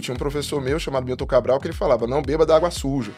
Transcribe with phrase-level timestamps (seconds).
[0.00, 3.12] Tinha um professor meu chamado Milton Cabral que ele falava: não beba da água suja.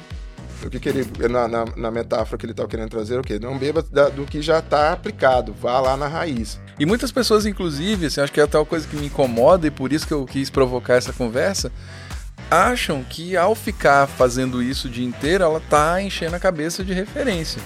[0.62, 3.38] O que, que ele, na, na, na metáfora que ele estava querendo trazer, o quê?
[3.38, 6.60] Não beba da, do que já está aplicado, vá lá na raiz.
[6.78, 9.70] E muitas pessoas, inclusive, assim, acho que é até uma coisa que me incomoda e
[9.70, 11.72] por isso que eu quis provocar essa conversa,
[12.50, 16.92] acham que ao ficar fazendo isso o dia inteiro, ela tá enchendo a cabeça de
[16.92, 17.62] referência.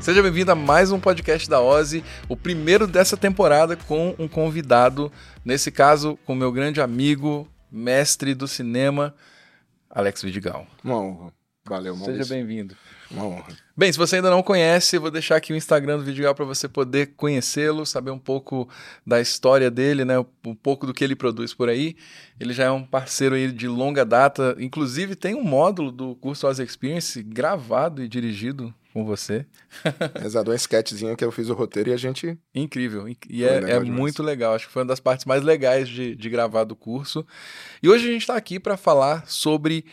[0.00, 5.10] Seja bem-vindo a mais um podcast da Ozzy, o primeiro dessa temporada com um convidado,
[5.44, 9.14] nesse caso com meu grande amigo, mestre do cinema,
[9.90, 10.66] Alex Vidigal.
[10.82, 11.32] Uma honra.
[11.68, 12.22] Valeu, Maurício.
[12.22, 12.76] Seja bem-vindo.
[13.10, 13.56] Uma honra.
[13.76, 16.44] Bem, se você ainda não conhece, eu vou deixar aqui o Instagram do Vidigal para
[16.44, 18.68] você poder conhecê-lo, saber um pouco
[19.04, 20.18] da história dele, né?
[20.44, 21.96] Um pouco do que ele produz por aí.
[22.38, 26.46] Ele já é um parceiro aí de longa data, inclusive tem um módulo do curso
[26.46, 29.44] Ozzy Experience gravado e dirigido com você.
[30.24, 32.38] Exato, uma sketchzinha que eu fiz o roteiro e a gente.
[32.54, 33.06] Incrível.
[33.28, 34.54] E é, legal é muito legal.
[34.54, 37.26] Acho que foi uma das partes mais legais de, de gravar do curso.
[37.82, 39.84] E hoje a gente está aqui para falar sobre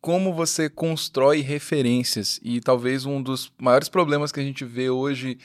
[0.00, 2.40] como você constrói referências.
[2.42, 5.38] E talvez um dos maiores problemas que a gente vê hoje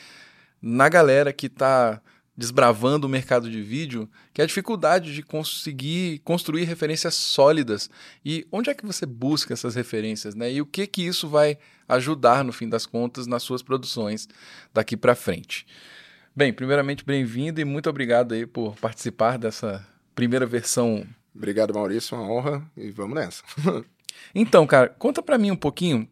[0.60, 2.02] na galera que está
[2.36, 7.90] desbravando o mercado de vídeo, que é a dificuldade de conseguir construir referências sólidas.
[8.26, 10.52] E onde é que você busca essas referências, né?
[10.52, 14.28] E o que que isso vai ajudar no fim das contas nas suas produções
[14.74, 15.66] daqui para frente?
[16.36, 21.06] Bem, primeiramente bem-vindo e muito obrigado aí por participar dessa primeira versão.
[21.36, 23.44] Obrigado, Maurício, uma honra e vamos nessa.
[24.34, 26.08] então, cara, conta para mim um pouquinho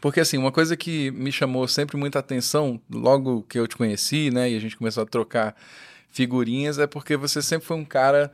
[0.00, 4.30] porque, assim, uma coisa que me chamou sempre muita atenção, logo que eu te conheci,
[4.30, 5.56] né, e a gente começou a trocar
[6.10, 8.32] figurinhas, é porque você sempre foi um cara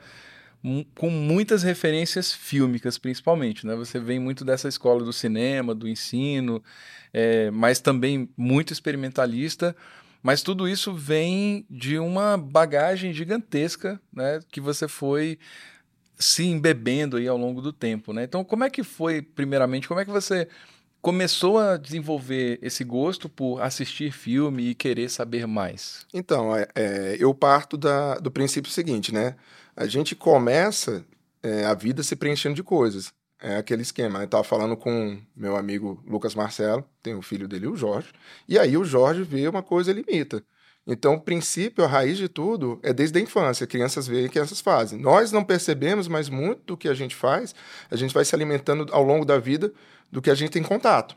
[0.95, 3.75] com muitas referências fílmicas, principalmente, né?
[3.77, 6.63] Você vem muito dessa escola do cinema, do ensino,
[7.15, 9.75] é, mas também muito experimentalista,
[10.23, 14.41] mas tudo isso vem de uma bagagem gigantesca, né?
[14.51, 15.39] Que você foi
[16.19, 18.25] se embebendo aí ao longo do tempo, né?
[18.25, 20.47] Então, como é que foi, primeiramente, como é que você
[21.01, 26.07] começou a desenvolver esse gosto por assistir filme e querer saber mais?
[26.13, 29.37] Então, é, é, eu parto da, do princípio seguinte, né?
[29.77, 31.05] A gente começa
[31.43, 33.13] é, a vida se preenchendo de coisas.
[33.43, 34.19] É aquele esquema.
[34.19, 38.13] Eu estava falando com meu amigo Lucas Marcelo, tem o filho dele, o Jorge,
[38.47, 40.45] e aí o Jorge vê uma coisa, ele imita.
[40.93, 43.65] Então, o princípio, a raiz de tudo é desde a infância.
[43.65, 44.99] Crianças veem crianças fazem.
[44.99, 47.55] Nós não percebemos, mas muito do que a gente faz,
[47.89, 49.73] a gente vai se alimentando ao longo da vida
[50.11, 51.17] do que a gente tem contato.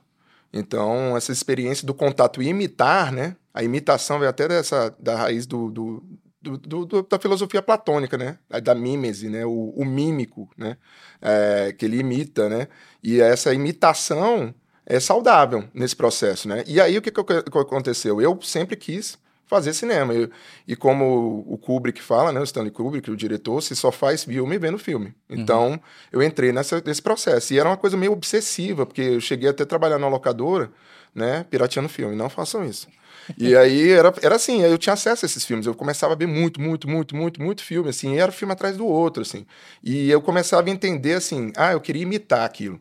[0.53, 3.35] Então, essa experiência do contato e imitar, né?
[3.51, 6.03] A imitação vem até dessa, da raiz do, do,
[6.39, 8.37] do, do da filosofia platônica, né?
[8.61, 9.43] Da mímese, né?
[9.43, 10.77] O, o mímico, né?
[11.19, 12.67] É, que ele imita, né?
[13.01, 14.53] E essa imitação
[14.85, 16.63] é saudável nesse processo, né?
[16.67, 18.21] E aí, o que, que aconteceu?
[18.21, 19.17] Eu sempre quis
[19.47, 20.13] fazer cinema.
[20.13, 20.29] E,
[20.67, 24.57] e, como o Kubrick fala, né, o Stanley Kubrick, o diretor, se só faz filme
[24.57, 25.13] vendo filme.
[25.29, 25.37] Uhum.
[25.37, 25.79] Então, uhum.
[26.11, 27.53] eu entrei nessa, nesse processo.
[27.53, 30.71] E era uma coisa meio obsessiva, porque eu cheguei até a trabalhar na locadora,
[31.13, 32.15] né, pirateando filme.
[32.15, 32.87] Não façam isso.
[33.37, 35.65] E aí era, era assim, eu tinha acesso a esses filmes.
[35.65, 38.77] Eu começava a ver muito, muito, muito, muito, muito filme, assim, e era filme atrás
[38.77, 39.45] do outro, assim.
[39.83, 42.79] E eu começava a entender assim, ah, eu queria imitar aquilo,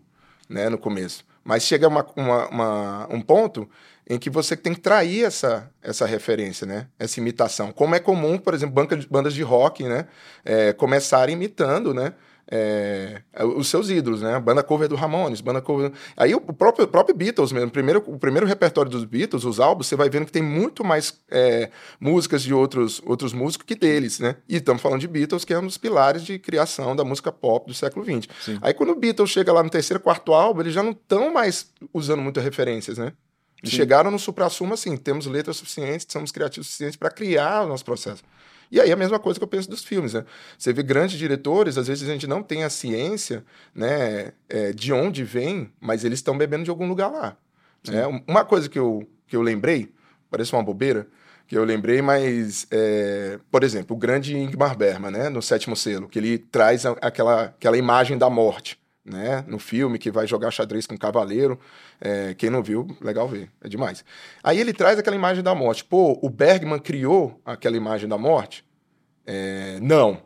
[0.49, 1.25] né, no começo.
[1.45, 3.69] Mas chega uma, uma, uma um ponto
[4.09, 6.89] em que você tem que trair essa, essa referência, né?
[6.99, 7.73] Essa imitação.
[7.73, 10.07] Como é comum, por exemplo, bandas de rock, né?
[10.45, 12.15] É, começarem imitando, né?
[12.51, 13.23] É,
[13.57, 14.39] os seus ídolos, né?
[14.39, 15.93] Banda cover do Ramones, banda cover.
[16.17, 19.97] Aí o próprio, próprio Beatles mesmo, primeiro, o primeiro repertório dos Beatles, os álbuns, você
[19.97, 24.37] vai vendo que tem muito mais é, músicas de outros, outros músicos que deles, né?
[24.49, 27.67] E estamos falando de Beatles, que é um dos pilares de criação da música pop
[27.67, 28.29] do século XX.
[28.41, 28.59] Sim.
[28.61, 31.73] Aí quando o Beatles chega lá no terceiro, quarto álbum, eles já não estão mais
[31.95, 33.13] usando muitas referências, né?
[33.63, 37.85] Eles chegaram no supra-sumo assim, temos letras suficientes, somos criativos suficientes para criar o nosso
[37.85, 38.23] processo.
[38.73, 40.25] E aí a mesma coisa que eu penso dos filmes, né?
[40.59, 44.93] Você vê grandes diretores, às vezes a gente não tem a ciência, né, é, de
[44.93, 47.37] onde vem, mas eles estão bebendo de algum lugar lá.
[47.87, 48.05] Né?
[48.27, 49.93] Uma coisa que eu, que eu lembrei,
[50.31, 51.07] parece uma bobeira,
[51.47, 56.09] que eu lembrei, mas, é, por exemplo, o grande Ingmar Bergman, né, no Sétimo Selo,
[56.09, 60.87] que ele traz aquela, aquela imagem da morte né, no filme, que vai jogar xadrez
[60.87, 61.59] com um cavaleiro.
[62.01, 64.05] É, quem não viu, legal ver, é demais.
[64.43, 65.85] Aí ele traz aquela imagem da morte.
[65.85, 68.65] Pô, o Bergman criou aquela imagem da morte?
[69.27, 70.23] É, não.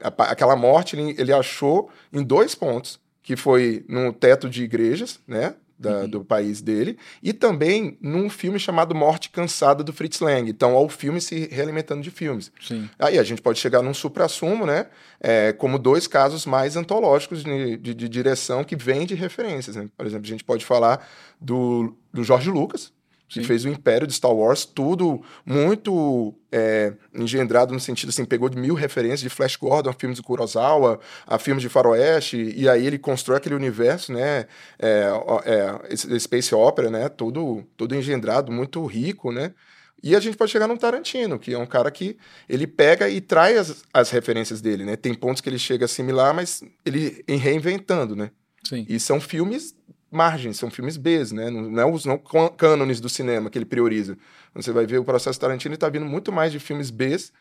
[0.00, 5.54] Aquela morte ele, ele achou em dois pontos, que foi no teto de igrejas, né,
[5.82, 6.08] da, uhum.
[6.08, 10.48] do país dele, e também num filme chamado Morte Cansada do Fritz Lang.
[10.48, 12.52] Então, ao filme se realimentando de filmes.
[12.60, 12.88] Sim.
[12.98, 14.86] Aí a gente pode chegar num supra-sumo, né?
[15.20, 19.76] É, como dois casos mais antológicos de, de, de direção que vêm de referências.
[19.76, 19.88] Né?
[19.96, 21.06] Por exemplo, a gente pode falar
[21.40, 22.92] do, do Jorge Lucas,
[23.32, 23.46] que Sim.
[23.46, 28.58] fez o Império de Star Wars, tudo muito é, engendrado no sentido assim, pegou de
[28.58, 32.86] mil referências de Flash Gordon a filmes de Kurosawa, a filmes de faroeste, e aí
[32.86, 34.44] ele constrói aquele universo, né,
[34.78, 35.08] é,
[35.46, 39.54] é, Space Opera, né, todo, todo engendrado, muito rico, né,
[40.02, 43.18] e a gente pode chegar num Tarantino, que é um cara que ele pega e
[43.18, 47.24] traz as, as referências dele, né, tem pontos que ele chega a assimilar, mas ele
[47.26, 48.30] reinventando, né.
[48.62, 48.86] Sim.
[48.88, 49.74] E são filmes
[50.12, 51.50] margens, são filmes Bs, né?
[51.50, 52.18] Não, não, os não
[52.56, 54.16] cânones do cinema que ele prioriza.
[54.54, 57.32] Você vai ver o processo Tarantino está vindo muito mais de filmes Bs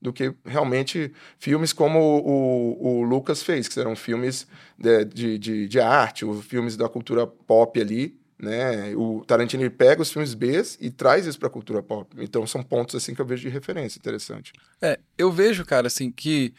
[0.00, 5.38] do que realmente filmes como o, o, o Lucas fez, que eram filmes de, de,
[5.38, 8.92] de, de arte, os filmes da cultura pop ali, né?
[8.96, 12.16] O Tarantino pega os filmes Bs e traz isso para a cultura pop.
[12.18, 14.52] Então são pontos assim que eu vejo de referência interessante.
[14.80, 16.52] É, eu vejo, cara, assim que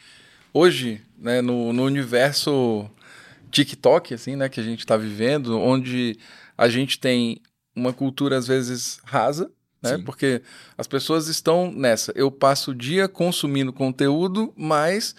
[0.52, 2.88] hoje, né, no, no universo
[3.54, 6.18] TikTok, assim, né, que a gente está vivendo, onde
[6.58, 7.40] a gente tem
[7.74, 9.96] uma cultura às vezes rasa, né?
[9.96, 10.02] Sim.
[10.02, 10.42] Porque
[10.76, 12.12] as pessoas estão nessa.
[12.16, 15.14] Eu passo o dia consumindo conteúdo, mas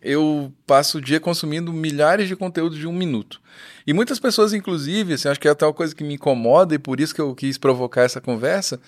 [0.00, 3.40] eu passo o dia consumindo milhares de conteúdos de um minuto.
[3.86, 6.78] E muitas pessoas, inclusive, assim, acho que é até uma coisa que me incomoda e
[6.78, 8.80] por isso que eu quis provocar essa conversa,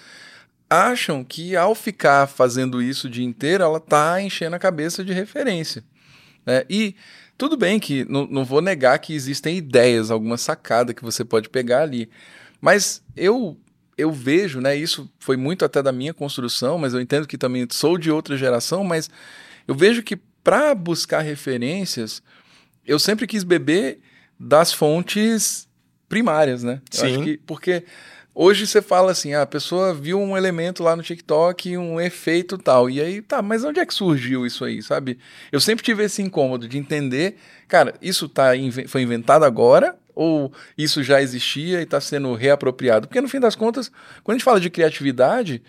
[0.71, 5.13] acham que ao ficar fazendo isso o dia inteiro, ela tá enchendo a cabeça de
[5.13, 5.85] referência.
[6.47, 6.65] Né?
[6.71, 6.95] E
[7.43, 11.49] tudo bem que não, não vou negar que existem ideias, alguma sacada que você pode
[11.49, 12.09] pegar ali.
[12.61, 13.59] Mas eu
[13.99, 14.77] eu vejo, né?
[14.77, 18.37] Isso foi muito até da minha construção, mas eu entendo que também sou de outra
[18.37, 19.11] geração, mas
[19.67, 22.23] eu vejo que para buscar referências,
[22.87, 23.99] eu sempre quis beber
[24.39, 25.69] das fontes
[26.09, 26.81] primárias, né?
[26.95, 27.25] Eu Sim.
[27.25, 27.83] Que, porque
[28.35, 32.57] Hoje você fala assim, ah, a pessoa viu um elemento lá no TikTok, um efeito
[32.57, 32.89] tal.
[32.89, 35.19] E aí, tá, mas onde é que surgiu isso aí, sabe?
[35.51, 37.37] Eu sempre tive esse incômodo de entender,
[37.69, 38.53] cara, isso tá,
[38.89, 43.07] foi inventado agora ou isso já existia e está sendo reapropriado?
[43.07, 43.93] Porque no fim das contas,
[44.25, 45.63] quando a gente fala de criatividade,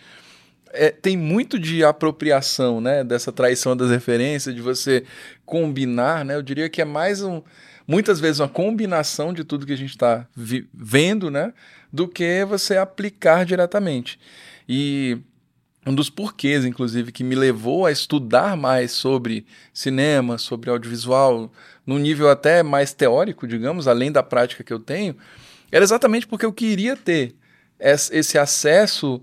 [0.72, 3.04] é, tem muito de apropriação, né?
[3.04, 5.04] Dessa traição das referências, de você
[5.46, 6.36] combinar, né?
[6.36, 7.42] Eu diria que é mais um
[7.88, 11.54] muitas vezes uma combinação de tudo que a gente está vendo, né?
[11.94, 14.20] Do que você aplicar diretamente.
[14.68, 15.20] E
[15.86, 21.52] um dos porquês, inclusive, que me levou a estudar mais sobre cinema, sobre audiovisual,
[21.86, 25.16] num nível até mais teórico, digamos, além da prática que eu tenho,
[25.72, 27.36] era exatamente porque eu queria ter
[27.80, 29.22] esse acesso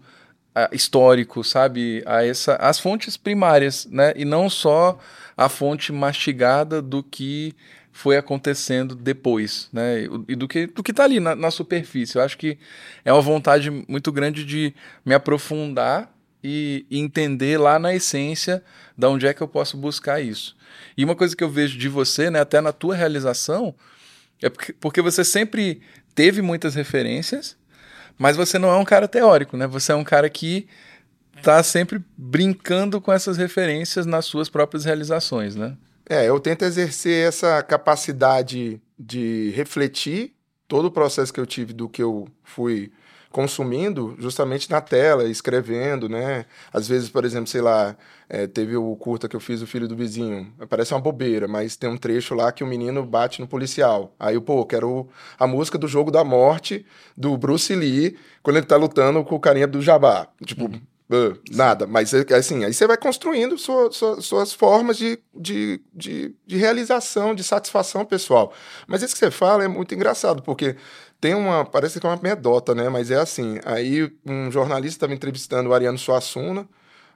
[0.55, 4.99] ah, histórico, sabe, a essa, as fontes primárias, né, e não só
[5.37, 7.55] a fonte mastigada do que
[8.01, 10.05] foi acontecendo depois, né?
[10.27, 12.17] E do que do que está ali na, na, superfície.
[12.17, 12.57] Eu acho que
[13.05, 14.75] é uma vontade muito grande de
[15.05, 16.11] me aprofundar
[16.43, 18.65] e, entender lá na essência
[18.97, 20.57] de onde é que eu posso buscar isso.
[20.97, 23.75] E uma coisa que eu vejo de você, né, até na tua realização,
[24.41, 25.83] é porque, porque você sempre
[26.15, 27.55] teve muitas referências,
[28.17, 29.67] mas você não é um cara teórico, né?
[29.67, 30.67] Você é um cara que
[31.37, 35.77] está sempre brincando com essas referências nas suas próprias realizações, né?
[36.11, 40.35] É, eu tento exercer essa capacidade de refletir
[40.67, 42.91] todo o processo que eu tive do que eu fui
[43.31, 46.47] consumindo justamente na tela, escrevendo, né?
[46.73, 47.97] Às vezes, por exemplo, sei lá,
[48.29, 50.53] é, teve o curta que eu fiz, O Filho do Vizinho.
[50.69, 54.13] Parece uma bobeira, mas tem um trecho lá que o menino bate no policial.
[54.19, 55.09] Aí eu, pô, quero
[55.39, 56.85] a música do Jogo da Morte
[57.17, 60.27] do Bruce Lee, quando ele tá lutando com o carinha do Jabá.
[60.45, 60.81] Tipo, uhum.
[61.13, 65.83] Uh, nada, mas é, assim, aí você vai construindo sua, sua, suas formas de, de,
[65.93, 68.53] de, de, realização, de satisfação pessoal.
[68.87, 70.77] Mas isso que você fala é muito engraçado, porque
[71.21, 72.89] tem uma, parece que é uma anedota, né?
[72.89, 76.69] Mas é assim, aí um jornalista estava entrevistando o Ariano Suassuna,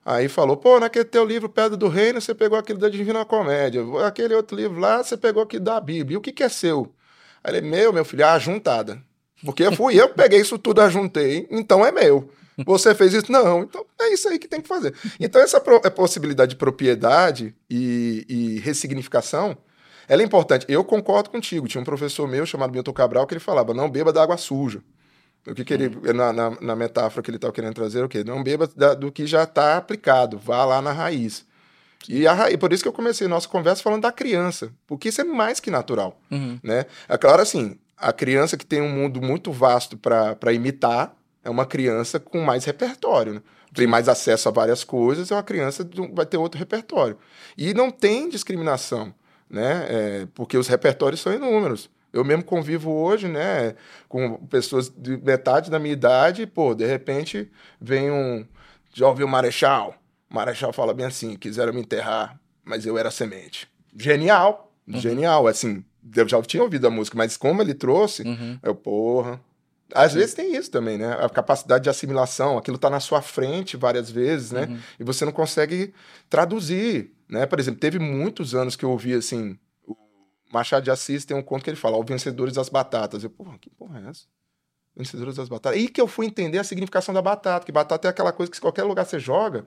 [0.05, 3.81] aí falou, pô, naquele teu livro Pedra do Reino, você pegou aquele da Divina Comédia,
[4.05, 6.93] aquele outro livro lá, você pegou aquele da Bíblia, e o que que é seu?
[7.45, 9.01] Aí ele, meu, meu filho, a juntada.
[9.45, 12.29] Porque fui eu que peguei isso tudo, ajuntei, então é meu.
[12.65, 13.31] Você fez isso?
[13.31, 13.63] Não.
[13.63, 14.95] Então é isso aí que tem que fazer.
[15.19, 19.57] Então, essa é possibilidade de propriedade e, e ressignificação,
[20.09, 20.67] ela é importante.
[20.69, 21.67] Eu concordo contigo.
[21.67, 24.83] Tinha um professor meu chamado Milton Cabral que ele falava: não beba da água suja.
[25.47, 26.15] O que, que ele, uhum.
[26.15, 28.25] na, na, na, metáfora que ele estava querendo trazer, o quê?
[28.25, 31.45] Não beba da, do que já está aplicado, vá lá na raiz.
[32.09, 35.21] E a raiz, por isso que eu comecei nossa conversa falando da criança, porque isso
[35.21, 36.19] é mais que natural.
[36.31, 36.59] Uhum.
[36.63, 36.87] Né?
[37.09, 41.67] É claro, assim, a criança que tem um mundo muito vasto para imitar, é uma
[41.67, 43.43] criança com mais repertório, né?
[43.75, 47.19] Tem mais acesso a várias coisas, é uma criança vai ter outro repertório.
[47.59, 49.13] E não tem discriminação,
[49.51, 49.87] né?
[49.89, 51.91] É, porque os repertórios são inúmeros.
[52.13, 53.75] Eu mesmo convivo hoje, né,
[54.09, 58.47] com pessoas de metade da minha idade, pô, de repente vem um.
[58.93, 59.97] Já ouviu o Marechal?
[60.31, 63.69] O Marechal fala bem assim: quiseram me enterrar, mas eu era semente.
[63.99, 65.01] Genial, uhum.
[65.01, 65.49] genial.
[65.49, 65.85] Assim,
[66.15, 68.61] eu já tinha ouvido a música, mas como ele trouxe, uhum.
[68.63, 69.41] eu, porra,
[69.95, 70.19] Às Sim.
[70.19, 71.13] vezes tem isso também, né?
[71.21, 74.67] A capacidade de assimilação, aquilo está na sua frente várias vezes, né?
[74.67, 74.79] Uhum.
[74.99, 75.95] E você não consegue
[76.29, 77.47] traduzir, né?
[77.47, 79.97] Por exemplo, teve muitos anos que eu ouvi assim, o
[80.53, 83.23] Machado de Assis tem um conto que ele fala, o Vencedores das Batatas.
[83.23, 84.25] Eu, porra, que porra é essa?
[84.97, 85.81] Vencedores das Batatas.
[85.81, 88.57] E que eu fui entender a significação da batata, que batata é aquela coisa que
[88.57, 89.65] se qualquer lugar você joga,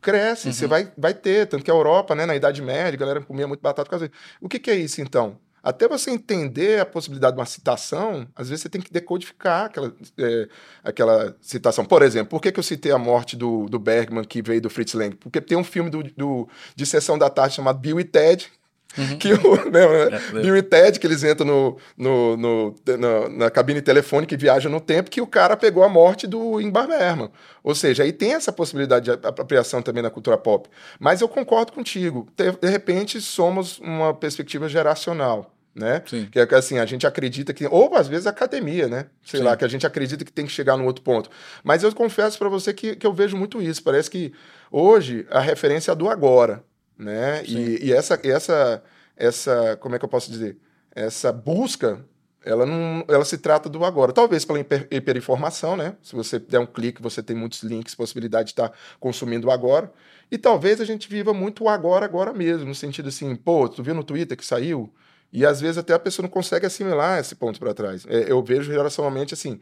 [0.00, 0.54] cresce, uhum.
[0.54, 1.46] você vai, vai ter.
[1.46, 4.08] Tanto que a Europa, né, na Idade Média, a galera comia muito batata por causa
[4.08, 4.20] disso.
[4.40, 5.38] O que, que é isso, então?
[5.62, 9.92] Até você entender a possibilidade de uma citação, às vezes você tem que decodificar aquela,
[10.18, 10.48] é,
[10.82, 11.84] aquela citação.
[11.84, 14.70] Por exemplo, por que, que eu citei a morte do, do Bergman, que veio do
[14.70, 15.16] Fritz Lang?
[15.16, 18.50] Porque tem um filme do, do de Sessão da Tarde chamado Bill e Ted,
[18.96, 19.18] Uhum.
[19.18, 23.50] Que o, né, é, Bill e Ted, que eles entram no, no, no, no, na
[23.50, 27.30] cabine telefônica e viajam no tempo, que o cara pegou a morte do Ingmar Bergman.
[27.62, 30.68] Ou seja, aí tem essa possibilidade de apropriação também na cultura pop.
[30.98, 32.26] Mas eu concordo contigo.
[32.36, 35.52] De, repente, somos uma perspectiva geracional.
[35.74, 36.02] Né?
[36.06, 36.26] Sim.
[36.32, 37.64] Que é assim, a gente acredita que.
[37.66, 39.06] Ou às vezes academia, né?
[39.24, 39.46] Sei Sim.
[39.46, 41.30] lá, que a gente acredita que tem que chegar num outro ponto.
[41.62, 43.80] Mas eu confesso para você que, que eu vejo muito isso.
[43.84, 44.32] Parece que
[44.72, 46.64] hoje a referência é do agora
[46.98, 47.44] né?
[47.44, 48.82] E, e, essa, essa,
[49.16, 50.58] essa, como é que eu posso dizer?
[50.90, 52.04] Essa busca,
[52.44, 54.12] ela não, ela se trata do agora.
[54.12, 55.94] Talvez pela hiper, hiperinformação, né?
[56.02, 59.92] Se você der um clique, você tem muitos links, possibilidade de estar consumindo o agora.
[60.30, 63.82] E talvez a gente viva muito o agora, agora mesmo, no sentido assim, pô, tu
[63.82, 64.92] viu no Twitter que saiu?
[65.32, 68.04] E às vezes até a pessoa não consegue assimilar esse ponto para trás.
[68.08, 69.60] É, eu vejo geracionalmente assim,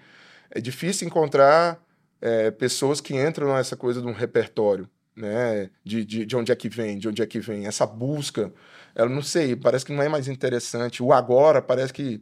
[0.50, 1.80] é difícil encontrar
[2.20, 5.70] é, pessoas que entram nessa coisa de um repertório né?
[5.82, 7.66] De, de, de onde é que vem, de onde é que vem.
[7.66, 8.52] Essa busca,
[8.94, 11.02] ela não sei, parece que não é mais interessante.
[11.02, 12.20] O agora parece que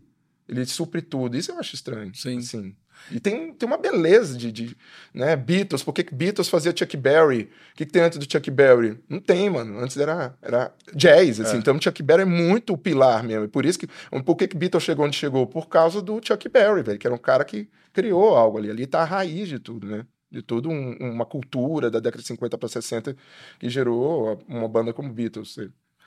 [0.48, 1.36] ele supre tudo.
[1.36, 2.14] Isso eu acho estranho.
[2.14, 2.38] Sim.
[2.38, 2.76] Assim.
[3.10, 4.76] E tem, tem uma beleza de, de
[5.12, 5.36] né?
[5.36, 7.50] Beatles, por que Beatles fazia Chuck Berry?
[7.72, 8.98] O que, que tem antes do Chuck Berry?
[9.08, 9.78] Não tem, mano.
[9.78, 11.56] Antes era, era jazz, assim.
[11.56, 11.58] É.
[11.58, 13.44] Então, Chuck Berry é muito o pilar mesmo.
[13.44, 13.88] E por isso que.
[14.24, 15.46] Por que, que Beatles chegou onde chegou?
[15.46, 18.70] Por causa do Chuck Berry, velho, que era um cara que criou algo ali.
[18.70, 20.06] Ali tá a raiz de tudo, né?
[20.34, 23.16] De toda um, uma cultura da década de 50 para 60
[23.60, 25.56] que gerou uma banda como Beatles.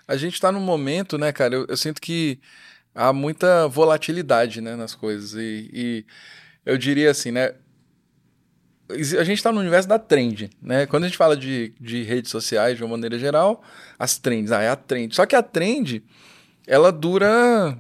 [0.06, 1.56] A gente está num momento, né, cara?
[1.56, 2.40] Eu, eu, sinto que
[2.94, 5.34] há muita volatilidade né, nas coisas.
[5.34, 6.06] E, e
[6.66, 7.56] eu diria assim, né?
[8.90, 10.86] A gente está no universo da trend, né?
[10.86, 13.64] Quando a gente fala de, de redes sociais de uma maneira geral,
[13.98, 15.14] as trends, ah, é a trend.
[15.16, 16.04] Só que a trend,
[16.66, 17.78] ela dura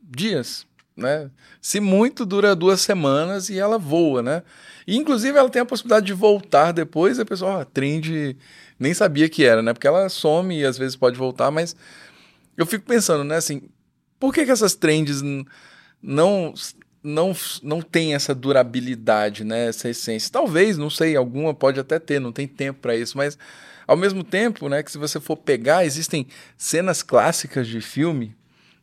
[0.00, 1.30] dias, né?
[1.60, 4.42] Se muito, dura duas semanas e ela voa, né?
[4.86, 7.18] E, inclusive, ela tem a possibilidade de voltar depois.
[7.18, 8.36] A pessoa, ó, oh, trend,
[8.78, 9.72] nem sabia que era, né?
[9.72, 11.74] Porque ela some e às vezes pode voltar, mas
[12.56, 13.62] eu fico pensando, né, assim,
[14.18, 15.22] por que, que essas trends
[16.02, 16.54] não
[17.02, 20.30] não não tem essa durabilidade, né, essa essência?
[20.32, 23.36] Talvez, não sei, alguma pode até ter, não tem tempo para isso, mas
[23.86, 28.34] ao mesmo tempo, né, que se você for pegar, existem cenas clássicas de filme,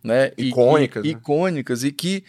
[0.04, 1.20] né, icônicas, e, e, né?
[1.20, 2.24] icônicas e que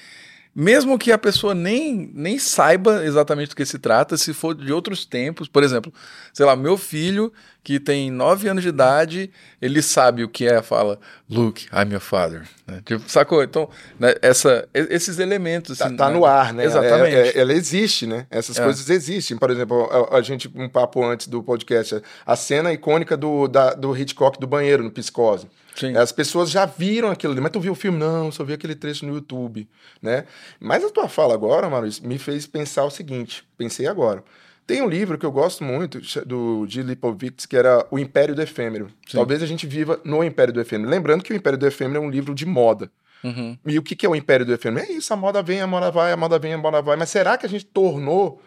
[0.54, 4.70] mesmo que a pessoa nem, nem saiba exatamente do que se trata, se for de
[4.70, 5.92] outros tempos, por exemplo,
[6.30, 7.32] sei lá, meu filho,
[7.64, 9.30] que tem 9 anos de idade,
[9.62, 10.98] ele sabe o que é, fala,
[11.30, 12.46] Luke, I'm your father.
[12.66, 12.82] Né?
[12.84, 13.42] Tipo, sacou?
[13.42, 15.80] Então, né, essa, esses elementos.
[15.80, 16.18] Assim, tá, tá né?
[16.18, 16.66] no ar, né?
[16.66, 17.16] Exatamente.
[17.16, 18.26] Ela, é, ela existe, né?
[18.30, 18.64] Essas é.
[18.64, 19.38] coisas existem.
[19.38, 23.72] Por exemplo, a, a, gente, um papo antes do podcast, a cena icônica do, da,
[23.72, 25.46] do Hitchcock do banheiro, no Psicose.
[25.74, 25.96] Sim.
[25.96, 27.98] As pessoas já viram aquilo ali, mas tu viu o filme?
[27.98, 29.68] Não, só vi aquele trecho no YouTube,
[30.00, 30.24] né?
[30.60, 34.22] Mas a tua fala agora, Maurício, me fez pensar o seguinte, pensei agora.
[34.66, 38.42] Tem um livro que eu gosto muito, do de Lipovitz, que era O Império do
[38.42, 38.88] Efêmero.
[39.06, 39.16] Sim.
[39.16, 40.88] Talvez a gente viva no Império do Efêmero.
[40.88, 42.90] Lembrando que o Império do Efêmero é um livro de moda.
[43.24, 43.56] Uhum.
[43.66, 44.86] E o que, que é o Império do Efêmero?
[44.86, 46.96] É isso, a moda vem, a moda vai, a moda vem, a moda vai.
[46.96, 48.40] Mas será que a gente tornou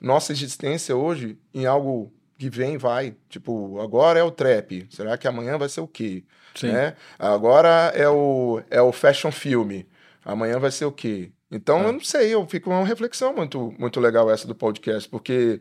[0.00, 3.14] nossa existência hoje em algo que vem vai?
[3.28, 6.24] Tipo, agora é o trap, será que amanhã vai ser o quê?
[6.54, 6.68] Sim.
[6.68, 6.94] Né?
[7.18, 9.86] Agora é o, é o fashion filme.
[10.24, 11.32] Amanhã vai ser o quê?
[11.50, 11.86] Então, é.
[11.86, 15.60] eu não sei, eu fico uma reflexão muito, muito legal essa do podcast, porque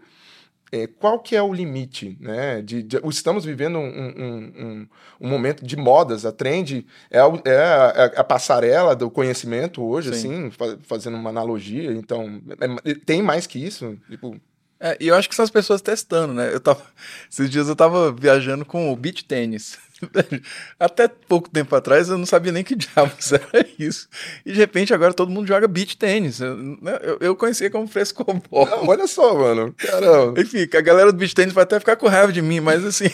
[0.71, 2.61] é, qual que é o limite, né?
[2.61, 4.87] De, de estamos vivendo um, um, um,
[5.21, 10.13] um, momento de modas, a trend é, a, é a, a passarela do conhecimento hoje,
[10.13, 10.49] Sim.
[10.49, 12.41] assim, fazendo uma analogia, então,
[12.83, 14.39] é, tem mais que isso, tipo...
[14.79, 16.53] É, e eu acho que são as pessoas testando, né?
[16.53, 16.81] Eu tava,
[17.31, 19.77] esses dias eu tava viajando com o beach tênis.
[20.79, 24.07] Até pouco tempo atrás eu não sabia nem que diabos era isso.
[24.45, 26.39] E de repente agora todo mundo joga beach tênis.
[26.39, 28.41] Eu, né, eu, eu conhecia como frescobol.
[28.51, 29.73] Não, olha só, mano.
[29.77, 30.39] Caramba.
[30.39, 33.09] Enfim, a galera do beach tênis vai até ficar com raiva de mim, mas assim.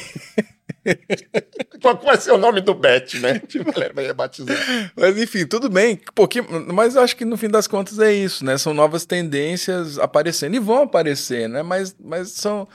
[1.82, 3.40] Qual vai ser o nome do bet, né?
[3.48, 4.58] Tipo, galera vai batizar.
[4.96, 6.00] Mas enfim, tudo bem.
[6.14, 8.58] Pouquinho, mas eu acho que no fim das contas é isso, né?
[8.58, 11.64] São novas tendências aparecendo e vão aparecer, né?
[11.64, 12.68] Mas, mas são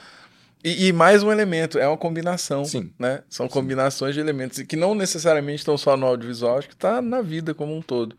[0.63, 2.65] e, e, mais um elemento, é uma combinação.
[2.65, 2.91] Sim.
[2.99, 3.23] Né?
[3.29, 3.53] São Sim.
[3.53, 7.53] combinações de elementos que não necessariamente estão só no audiovisual, acho que está na vida
[7.53, 8.15] como um todo.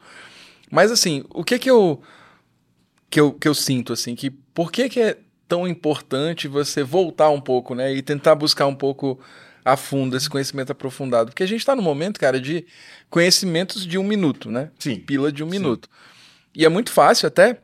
[0.71, 2.01] Mas assim, o que que eu.
[3.11, 7.29] que eu, que eu sinto, assim, que por que, que é tão importante você voltar
[7.29, 7.93] um pouco, né?
[7.93, 9.21] E tentar buscar um pouco
[9.65, 11.31] a fundo esse conhecimento aprofundado.
[11.31, 12.67] Porque a gente está no momento, cara, de
[13.09, 14.71] conhecimentos de um minuto, né?
[14.79, 14.97] Sim.
[14.97, 15.59] Pila de um Sim.
[15.59, 15.89] minuto.
[16.55, 17.59] E é muito fácil até.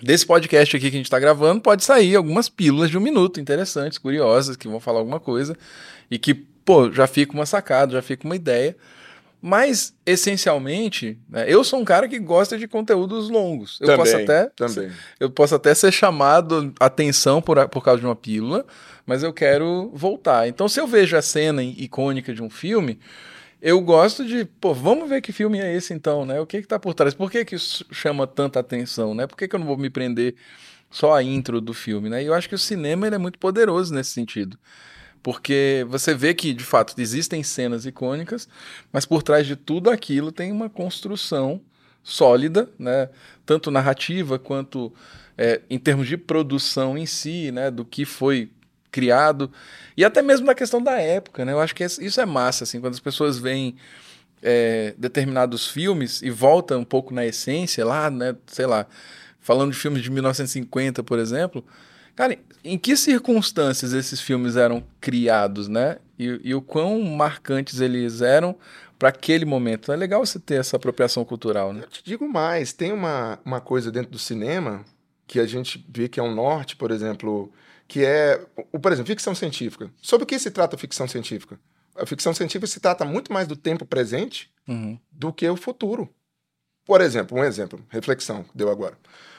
[0.00, 3.40] Desse podcast aqui que a gente está gravando, pode sair algumas pílulas de um minuto
[3.40, 5.56] interessantes, curiosas, que vão falar alguma coisa
[6.08, 8.76] e que, pô, já fica uma sacada, já fica uma ideia.
[9.40, 13.78] Mas, essencialmente, né, eu sou um cara que gosta de conteúdos longos.
[13.80, 14.46] Eu também, posso até.
[14.56, 14.90] Também.
[15.20, 18.66] Eu posso até ser chamado atenção por, por causa de uma pílula,
[19.06, 20.48] mas eu quero voltar.
[20.48, 22.98] Então, se eu vejo a cena icônica de um filme,
[23.62, 26.40] eu gosto de, pô, vamos ver que filme é esse então, né?
[26.40, 27.14] O que que tá por trás?
[27.14, 29.26] Por que que isso chama tanta atenção, né?
[29.26, 30.34] Por que que eu não vou me prender
[30.90, 32.22] só a intro do filme, né?
[32.22, 34.58] E eu acho que o cinema ele é muito poderoso nesse sentido.
[35.28, 38.48] Porque você vê que, de fato, existem cenas icônicas,
[38.90, 41.60] mas por trás de tudo aquilo tem uma construção
[42.02, 43.10] sólida, né?
[43.44, 44.90] tanto narrativa quanto
[45.36, 47.70] é, em termos de produção em si, né?
[47.70, 48.50] do que foi
[48.90, 49.52] criado,
[49.98, 51.44] e até mesmo da questão da época.
[51.44, 51.52] Né?
[51.52, 53.76] Eu acho que isso é massa, assim, quando as pessoas veem
[54.42, 58.34] é, determinados filmes e voltam um pouco na essência, lá, né?
[58.46, 58.86] sei lá,
[59.40, 61.62] falando de filmes de 1950, por exemplo
[62.18, 65.98] Cara, em que circunstâncias esses filmes eram criados, né?
[66.18, 68.56] E, e o quão marcantes eles eram
[68.98, 69.92] para aquele momento.
[69.92, 71.82] É legal você ter essa apropriação cultural, né?
[71.84, 74.84] Eu te digo mais, tem uma, uma coisa dentro do cinema
[75.28, 77.52] que a gente vê que é um norte, por exemplo,
[77.86, 78.44] que é,
[78.82, 79.88] por exemplo, ficção científica.
[80.02, 81.56] Sobre o que se trata a ficção científica?
[81.94, 84.98] A ficção científica se trata muito mais do tempo presente uhum.
[85.12, 86.12] do que o futuro.
[86.84, 88.98] Por exemplo, um exemplo, reflexão, deu agora.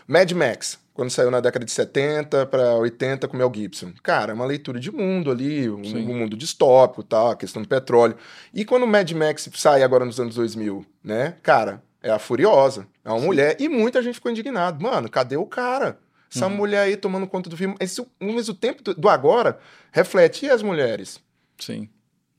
[0.09, 3.93] Mad Max, quando saiu na década de 70 para 80 com Mel Gibson.
[4.01, 7.67] Cara, é uma leitura de mundo ali, um, um, mundo distópico, tal, a questão do
[7.67, 8.17] petróleo.
[8.51, 11.35] E quando o Mad Max sai agora nos anos 2000, né?
[11.43, 13.25] Cara, é a Furiosa, é uma Sim.
[13.27, 14.81] mulher e muita gente ficou indignado.
[14.83, 15.99] Mano, cadê o cara?
[16.33, 16.55] Essa uhum.
[16.55, 17.75] mulher aí tomando conta do filme.
[17.79, 19.59] Esse, mas o tempo do, do agora
[19.91, 21.19] reflete e as mulheres?
[21.59, 21.87] Sim.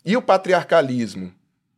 [0.05, 1.33] E o patriarcalismo?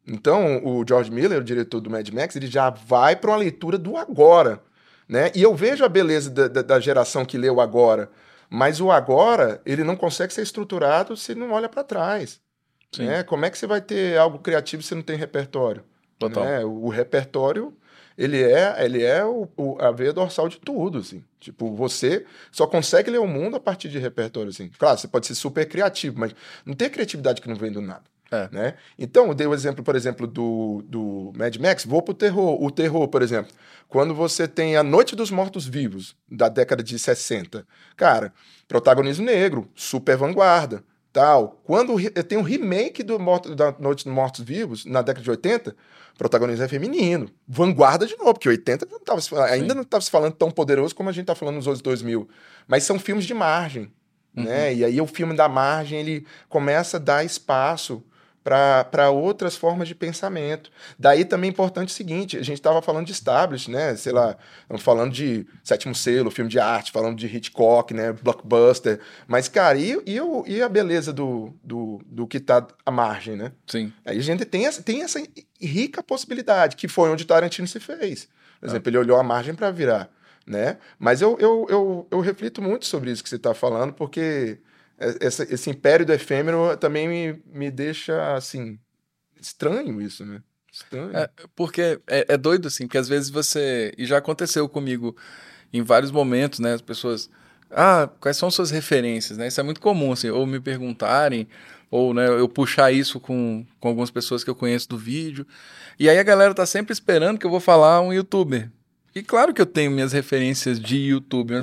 [0.07, 3.77] Então, o George Miller, o diretor do Mad Max, ele já vai para uma leitura
[3.77, 4.63] do agora.
[5.09, 5.31] Né?
[5.35, 8.11] E eu vejo a beleza da, da, da geração que leu agora,
[8.49, 12.41] mas o agora, ele não consegue ser estruturado se não olha para trás.
[12.99, 13.23] Né?
[13.23, 15.83] Como é que você vai ter algo criativo se não tem repertório?
[16.19, 16.45] Total.
[16.45, 16.65] Né?
[16.65, 17.75] O, o, repertório,
[18.17, 21.25] ele é, ele é o, o, a veia dorsal de tudo, assim.
[21.41, 24.71] Tipo, você só consegue ler o mundo a partir de repertório, assim.
[24.79, 26.35] Claro, você pode ser super criativo, mas
[26.67, 28.05] não tem criatividade que não vem do nada.
[28.33, 28.49] É.
[28.51, 28.75] Né?
[28.99, 31.85] Então, eu dei o exemplo, por exemplo, do, do Mad Max.
[31.85, 32.63] Vou pro terror.
[32.63, 33.53] O terror, por exemplo,
[33.89, 37.67] quando você tem A Noite dos Mortos-Vivos, da década de 60.
[37.95, 38.33] Cara,
[38.67, 41.61] protagonismo negro, super vanguarda, tal.
[41.63, 45.77] Quando tem um remake do Morto, da Noite dos Mortos-Vivos, na década de 80,
[46.17, 47.29] protagonismo é feminino.
[47.47, 51.11] Vanguarda de novo, porque 80 não tava, ainda não estava se falando tão poderoso como
[51.11, 52.27] a gente está falando nos anos 2000.
[52.67, 53.93] Mas são filmes de margem.
[54.35, 54.45] Uhum.
[54.45, 54.75] Né?
[54.75, 58.03] E aí o filme da margem ele começa a dar espaço
[58.43, 60.71] para outras formas de pensamento.
[60.99, 63.95] Daí também é importante o seguinte: a gente estava falando de establish, né?
[63.97, 64.37] Sei lá,
[64.79, 68.13] falando de sétimo selo, filme de arte, falando de Hitchcock, né?
[68.13, 69.01] Blockbuster.
[69.27, 73.37] Mas, cara, e, e, o, e a beleza do, do, do que está à margem,
[73.37, 73.53] né?
[73.67, 73.93] Sim.
[74.05, 75.23] Aí a gente tem essa, tem essa
[75.61, 78.29] rica possibilidade, que foi onde Tarantino se fez.
[78.61, 78.91] Por exemplo, é.
[78.91, 80.11] ele olhou a margem para virar.
[80.45, 80.77] Né?
[80.99, 84.59] Mas eu, eu, eu, eu reflito muito sobre isso que você está falando, porque
[84.99, 88.79] essa, esse império do efêmero também me, me deixa, assim,
[89.41, 90.43] estranho isso, né?
[90.73, 91.17] Estranho.
[91.17, 93.93] É, porque é, é, doido, assim, porque às vezes você.
[93.99, 95.15] E já aconteceu comigo
[95.73, 96.73] em vários momentos, né?
[96.73, 97.29] As pessoas.
[97.71, 99.49] Ah, quais são suas referências, né?
[99.49, 101.49] Isso é muito comum, assim, ou me perguntarem,
[101.91, 105.47] ou né, eu puxar isso com, com algumas pessoas que eu conheço do vídeo.
[105.99, 108.71] E aí a galera tá sempre esperando que eu vou falar um youtuber.
[109.15, 111.55] E claro que eu tenho minhas referências de YouTube,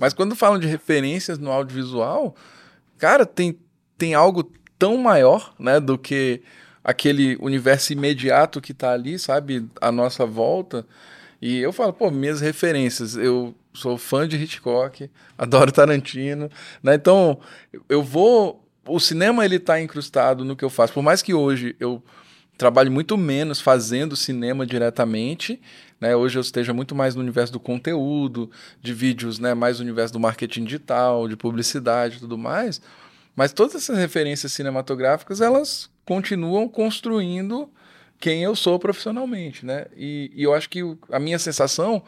[0.00, 2.34] mas quando falam de referências no audiovisual,
[3.00, 3.58] cara, tem,
[3.98, 6.42] tem algo tão maior, né, do que
[6.84, 10.86] aquele universo imediato que tá ali, sabe, à nossa volta.
[11.42, 16.50] E eu falo, pô, minhas referências, eu sou fã de Hitchcock, adoro Tarantino,
[16.82, 16.94] né?
[16.94, 17.40] Então,
[17.88, 20.92] eu vou o cinema ele tá incrustado no que eu faço.
[20.92, 22.02] Por mais que hoje eu
[22.56, 25.60] trabalhe muito menos fazendo cinema diretamente,
[26.00, 26.16] né?
[26.16, 29.52] Hoje eu esteja muito mais no universo do conteúdo, de vídeos, né?
[29.52, 32.80] mais no universo do marketing digital, de publicidade e tudo mais.
[33.36, 37.70] Mas todas essas referências cinematográficas, elas continuam construindo
[38.18, 39.86] quem eu sou profissionalmente, né?
[39.96, 42.02] E, e eu acho que a minha sensação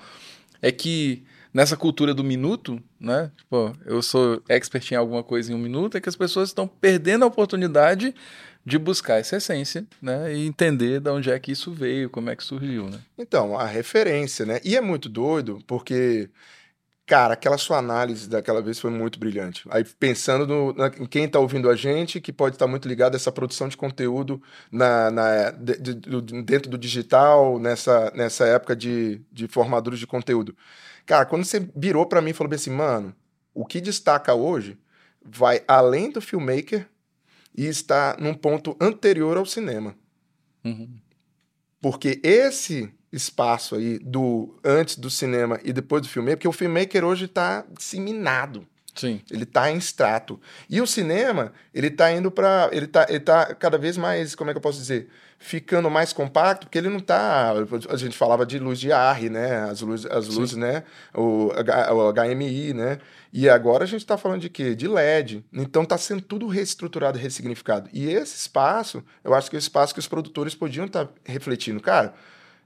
[0.60, 3.30] é que nessa cultura do minuto, né?
[3.36, 6.66] Tipo, eu sou expert em alguma coisa em um minuto, é que as pessoas estão
[6.66, 8.14] perdendo a oportunidade
[8.64, 12.36] de buscar essa essência, né, e entender de onde é que isso veio, como é
[12.36, 13.00] que surgiu, né?
[13.18, 14.60] Então, a referência, né?
[14.64, 16.30] E é muito doido porque
[17.04, 19.64] Cara, aquela sua análise daquela vez foi muito brilhante.
[19.70, 22.86] Aí pensando no, na, em quem está ouvindo a gente, que pode estar tá muito
[22.88, 28.10] ligado a essa produção de conteúdo na, na de, de, de, dentro do digital, nessa,
[28.14, 30.56] nessa época de, de formadores de conteúdo.
[31.06, 33.14] Cara, quando você virou para mim e falou assim, mano,
[33.54, 34.78] o que destaca hoje
[35.24, 36.88] vai além do filmmaker
[37.56, 39.94] e está num ponto anterior ao cinema.
[40.64, 40.88] Uhum.
[41.80, 47.04] Porque esse espaço aí do antes do cinema e depois do filmmaker, porque o filmmaker
[47.04, 48.66] hoje está disseminado.
[48.94, 49.20] Sim.
[49.30, 50.40] Ele está em extrato.
[50.68, 54.50] E o cinema, ele está indo para ele tá, ele tá cada vez mais, como
[54.50, 55.08] é que eu posso dizer,
[55.42, 57.52] ficando mais compacto, porque ele não está,
[57.90, 59.64] a gente falava de luz de AR, né?
[59.64, 60.84] As luzes, as luzes, né?
[61.12, 62.98] O, o HMI, né?
[63.32, 64.74] E agora a gente está falando de quê?
[64.74, 65.44] De LED.
[65.52, 67.90] Então está sendo tudo reestruturado, ressignificado.
[67.92, 71.12] E esse espaço, eu acho que é o espaço que os produtores podiam estar tá
[71.24, 71.80] refletindo.
[71.80, 72.14] Cara,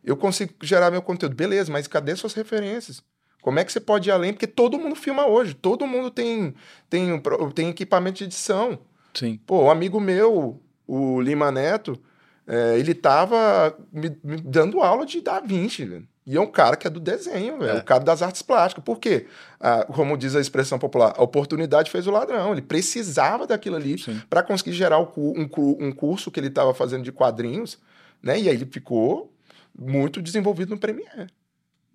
[0.05, 1.35] eu consigo gerar meu conteúdo.
[1.35, 3.03] Beleza, mas cadê suas referências?
[3.41, 4.35] Como é que você pode ir além?
[4.35, 6.55] Porque todo mundo filma hoje, todo mundo tem,
[6.91, 7.23] tem,
[7.55, 8.79] tem equipamento de edição.
[9.15, 9.41] Sim.
[9.47, 11.99] Pô, um amigo meu, o Lima Neto,
[12.47, 16.07] é, ele tava me, me, dando aula de Da Vinci, velho.
[16.25, 17.63] E é um cara que é do desenho.
[17.63, 17.79] É.
[17.79, 18.83] O cara das artes plásticas.
[18.85, 19.27] Por quê?
[19.61, 22.53] Ah, como diz a expressão popular, a oportunidade fez o ladrão.
[22.53, 23.97] Ele precisava daquilo ali
[24.29, 25.09] para conseguir gerar um,
[25.57, 27.79] um curso que ele estava fazendo de quadrinhos,
[28.21, 28.41] né?
[28.41, 29.33] E aí ele ficou
[29.79, 31.29] muito desenvolvido no Premiere.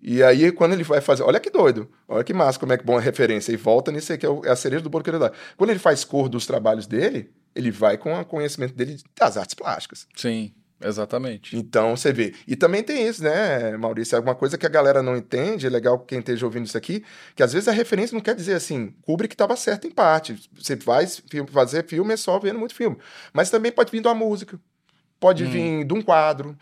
[0.00, 1.22] E aí, quando ele vai fazer.
[1.22, 1.88] Olha que doido.
[2.08, 3.52] Olha que massa, como é que bom a referência.
[3.52, 5.30] E volta nisso aí, que é, é a cereja do bolo que ele dá.
[5.56, 9.54] Quando ele faz cor dos trabalhos dele, ele vai com o conhecimento dele das artes
[9.54, 10.06] plásticas.
[10.14, 10.52] Sim.
[10.84, 11.56] Exatamente.
[11.56, 12.34] Então você vê.
[12.46, 14.14] E também tem isso, né, Maurício?
[14.14, 17.04] É alguma coisa que a galera não entende, é legal quem esteja ouvindo isso aqui,
[17.34, 20.50] que às vezes a referência não quer dizer assim, Kubrick estava certo em parte.
[20.52, 21.06] Você vai
[21.50, 22.96] fazer filme é só vendo muito filme.
[23.32, 24.58] Mas também pode vir de uma música,
[25.20, 25.50] pode hum.
[25.50, 26.56] vir de um quadro,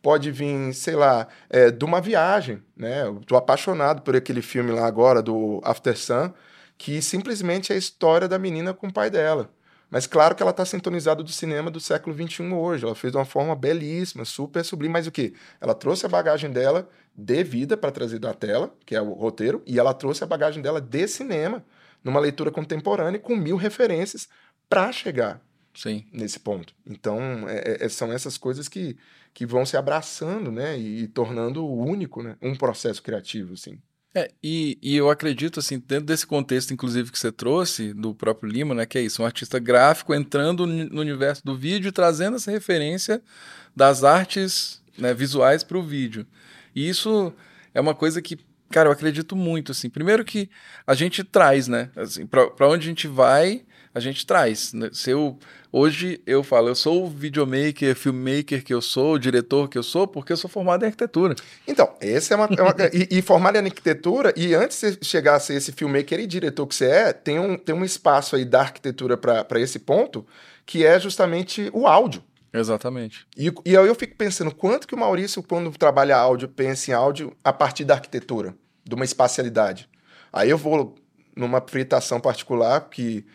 [0.00, 3.02] pode vir, sei lá, é, de uma viagem, né?
[3.02, 6.32] Eu tô apaixonado por aquele filme lá agora, do After Sun,
[6.76, 9.50] que simplesmente é a história da menina com o pai dela.
[9.94, 12.84] Mas claro que ela está sintonizada do cinema do século XXI hoje.
[12.84, 14.92] Ela fez de uma forma belíssima, super sublime.
[14.92, 15.34] Mas o que?
[15.60, 19.62] Ela trouxe a bagagem dela de vida para trazer da tela, que é o roteiro,
[19.64, 21.64] e ela trouxe a bagagem dela de cinema,
[22.02, 24.28] numa leitura contemporânea, com mil referências
[24.68, 25.40] para chegar
[25.72, 26.04] Sim.
[26.12, 26.74] nesse ponto.
[26.84, 28.98] Então, é, é, são essas coisas que,
[29.32, 30.76] que vão se abraçando, né?
[30.76, 32.36] E, e tornando único, né?
[32.42, 33.80] Um processo criativo, assim.
[34.16, 38.48] É, e, e eu acredito, assim, dentro desse contexto, inclusive, que você trouxe, do próprio
[38.48, 38.86] Lima, né?
[38.86, 43.20] Que é isso, um artista gráfico entrando no universo do vídeo trazendo essa referência
[43.74, 46.24] das artes né, visuais para o vídeo.
[46.76, 47.32] E isso
[47.74, 48.38] é uma coisa que,
[48.70, 49.90] cara, eu acredito muito, assim.
[49.90, 50.48] Primeiro que
[50.86, 51.90] a gente traz, né?
[51.96, 54.72] Assim, para onde a gente vai, a gente traz.
[54.72, 54.90] Né?
[54.92, 55.38] Se eu,
[55.70, 59.82] hoje eu falo, eu sou o videomaker, filmmaker que eu sou, o diretor que eu
[59.82, 61.36] sou, porque eu sou formado em arquitetura.
[61.66, 62.46] Então, esse é uma.
[62.46, 65.70] É uma e, e formado em arquitetura, e antes de você chegar a ser esse
[65.70, 69.60] filmmaker e diretor que você é, tem um, tem um espaço aí da arquitetura para
[69.60, 70.26] esse ponto,
[70.66, 72.22] que é justamente o áudio.
[72.52, 73.26] Exatamente.
[73.36, 76.94] E, e aí eu fico pensando, quanto que o Maurício, quando trabalha áudio, pensa em
[76.94, 78.54] áudio a partir da arquitetura,
[78.84, 79.88] de uma espacialidade.
[80.32, 80.94] Aí eu vou
[81.36, 83.26] numa fritação particular que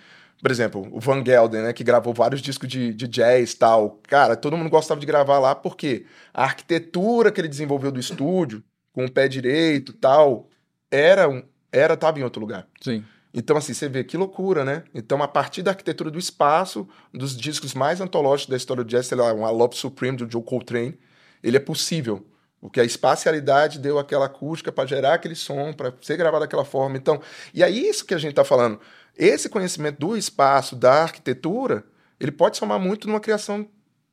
[0.41, 3.99] por exemplo, o Van Gelden, né, que gravou vários discos de, de jazz tal.
[4.07, 8.63] Cara, todo mundo gostava de gravar lá porque a arquitetura que ele desenvolveu do estúdio,
[8.93, 10.49] com o pé direito tal,
[10.89, 12.67] era um, era tava em outro lugar.
[12.81, 13.03] Sim.
[13.33, 14.83] Então, assim, você vê que loucura, né?
[14.93, 19.05] Então, a partir da arquitetura do espaço, dos discos mais antológicos da história do jazz,
[19.05, 20.97] sei lá, um Love Supreme do Joe Coltrane,
[21.43, 22.25] ele é possível.
[22.59, 26.97] Porque a espacialidade deu aquela acústica para gerar aquele som, para ser gravado daquela forma.
[26.97, 27.21] Então,
[27.53, 28.79] e é isso que a gente está falando.
[29.17, 31.85] Esse conhecimento do espaço, da arquitetura,
[32.19, 33.67] ele pode somar muito numa criação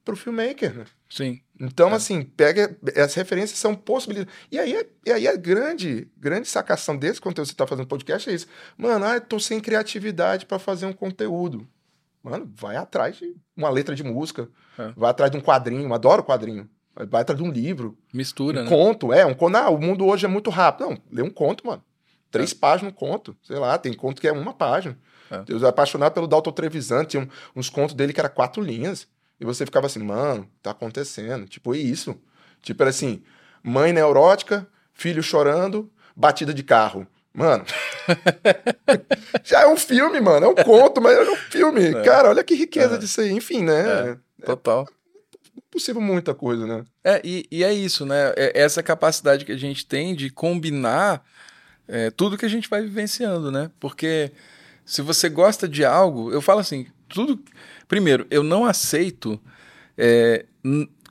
[0.04, 0.85] para o filmmaker, né?
[1.11, 1.40] Sim.
[1.61, 1.94] Então, é.
[1.94, 2.76] assim, pega.
[2.96, 4.32] As referências são possibilidades.
[4.50, 8.30] E aí, e aí a grande, grande sacação desse conteúdo que você está fazendo podcast
[8.30, 8.46] é isso.
[8.76, 11.66] Mano, ah, eu tô sem criatividade para fazer um conteúdo.
[12.22, 14.92] Mano, vai atrás de uma letra de música, é.
[14.96, 16.68] vai atrás de um quadrinho, adoro quadrinho.
[17.09, 17.96] Vai atrás de um livro.
[18.12, 18.68] Mistura, um né?
[18.68, 19.56] Conto, é, um conto.
[19.56, 20.88] Ah, o mundo hoje é muito rápido.
[20.88, 21.82] Não, lê um conto, mano.
[22.30, 22.54] Três é.
[22.54, 23.37] páginas no conto.
[23.42, 24.98] Sei lá, tem conto que é uma página.
[25.30, 25.44] É.
[25.48, 29.06] Eu sou apaixonado pelo Dalton Trevisan, tinha um, uns contos dele que era quatro linhas.
[29.38, 31.46] E você ficava assim, mano, tá acontecendo.
[31.46, 32.18] Tipo, é isso.
[32.62, 33.22] Tipo, era assim,
[33.62, 37.06] mãe neurótica, filho chorando, batida de carro.
[37.35, 37.66] Mano,
[39.44, 40.46] já é um filme, mano.
[40.46, 41.88] É um conto, mas é um filme.
[41.88, 42.02] É.
[42.02, 42.98] Cara, olha que riqueza é.
[42.98, 43.30] disso aí.
[43.30, 44.18] Enfim, né?
[44.40, 44.88] É, total.
[45.70, 46.84] Possível muita coisa, né?
[47.04, 48.32] É, e, e é isso, né?
[48.36, 51.24] É essa capacidade que a gente tem de combinar
[51.88, 53.70] é, tudo que a gente vai vivenciando, né?
[53.78, 54.32] Porque
[54.84, 57.42] se você gosta de algo, eu falo assim, tudo.
[57.88, 59.40] Primeiro, eu não aceito
[59.96, 60.46] é,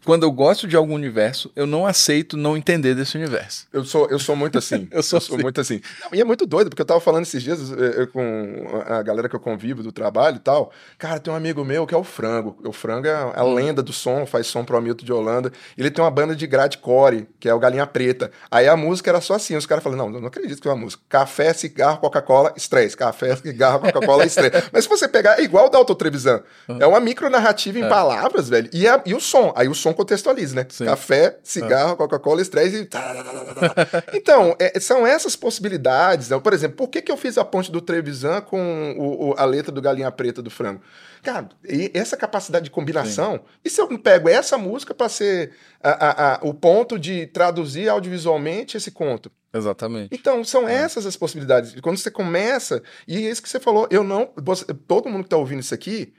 [0.05, 3.67] quando eu gosto de algum universo, eu não aceito não entender desse universo.
[3.73, 4.87] Eu sou, eu sou muito assim.
[4.93, 5.43] eu sou, eu sou assim.
[5.43, 5.81] muito assim.
[6.01, 8.83] Não, e é muito doido, porque eu tava falando esses dias eu, eh, eh, com
[8.85, 10.71] a galera que eu convivo do trabalho e tal.
[10.97, 12.55] Cara, tem um amigo meu que é o Frango.
[12.63, 13.53] O Frango é a hum.
[13.55, 15.51] lenda do som, faz som pro Hamilton de Holanda.
[15.75, 18.31] Ele tem uma banda de core que é o Galinha Preta.
[18.51, 19.55] Aí a música era só assim.
[19.55, 21.01] Os caras falaram: não, não acredito que é uma música.
[21.09, 22.95] Café, cigarro, Coca-Cola, estresse.
[22.95, 24.69] Café, cigarro, Coca-Cola, estresse.
[24.71, 26.43] Mas se você pegar, é igual o da Autotrevisan.
[26.67, 26.77] Uhum.
[26.79, 27.89] É uma micronarrativa em é.
[27.89, 28.69] palavras, velho.
[28.71, 29.51] E, a, e o som.
[29.55, 30.65] Aí o som contextualiza, né?
[30.69, 30.85] Sim.
[30.85, 31.95] Café, cigarro, ah.
[31.95, 32.89] Coca-Cola, estresse e.
[34.15, 36.29] então, é, são essas possibilidades.
[36.29, 36.39] Né?
[36.39, 39.45] Por exemplo, por que, que eu fiz a ponte do Trevisan com o, o, a
[39.45, 40.81] letra do Galinha Preta do Frango?
[41.23, 41.49] Cara,
[41.93, 43.33] essa capacidade de combinação.
[43.33, 43.41] Sim.
[43.65, 47.89] E se eu pego essa música para ser a, a, a, o ponto de traduzir
[47.89, 49.31] audiovisualmente esse conto?
[49.51, 50.09] Exatamente.
[50.13, 50.73] Então, são é.
[50.73, 51.79] essas as possibilidades.
[51.81, 54.29] Quando você começa, e é isso que você falou, eu não.
[54.37, 56.13] Você, todo mundo que está ouvindo isso aqui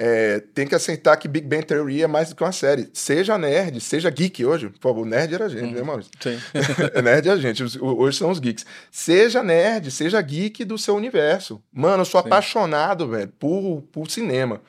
[0.00, 2.88] é, tem que aceitar que Big Bang Theory é mais do que uma série.
[2.92, 4.68] Seja nerd, seja geek hoje.
[4.68, 6.12] Por favor, nerd era a gente, né, Maurício?
[6.20, 6.38] Sim.
[7.02, 8.64] nerd é a gente, hoje são os geeks.
[8.92, 11.60] Seja nerd, seja geek do seu universo.
[11.72, 12.28] Mano, eu sou Sim.
[12.28, 14.62] apaixonado, velho, por, por cinema.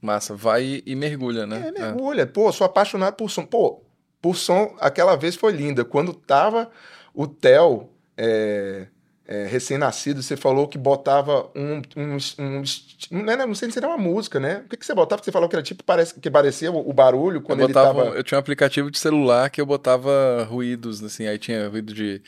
[0.00, 1.72] Massa, vai e mergulha, né?
[1.74, 2.22] É, mergulha.
[2.22, 2.26] É.
[2.26, 3.44] Pô, sou apaixonado por som.
[3.44, 3.82] Pô,
[4.22, 5.84] por som, aquela vez foi linda.
[5.84, 6.70] Quando tava
[7.12, 7.90] o Theo.
[8.16, 8.86] É
[9.28, 11.82] é, recém-nascido, você falou que botava um.
[11.94, 12.62] um, um
[13.10, 14.62] não, é, não, sei se era uma música, né?
[14.64, 15.22] O que, que você botava?
[15.22, 18.04] Você falou que era tipo, parece, que parecia o, o barulho quando eu botava, ele
[18.06, 18.16] tava.
[18.16, 22.22] Eu tinha um aplicativo de celular que eu botava ruídos, assim, aí tinha ruído de,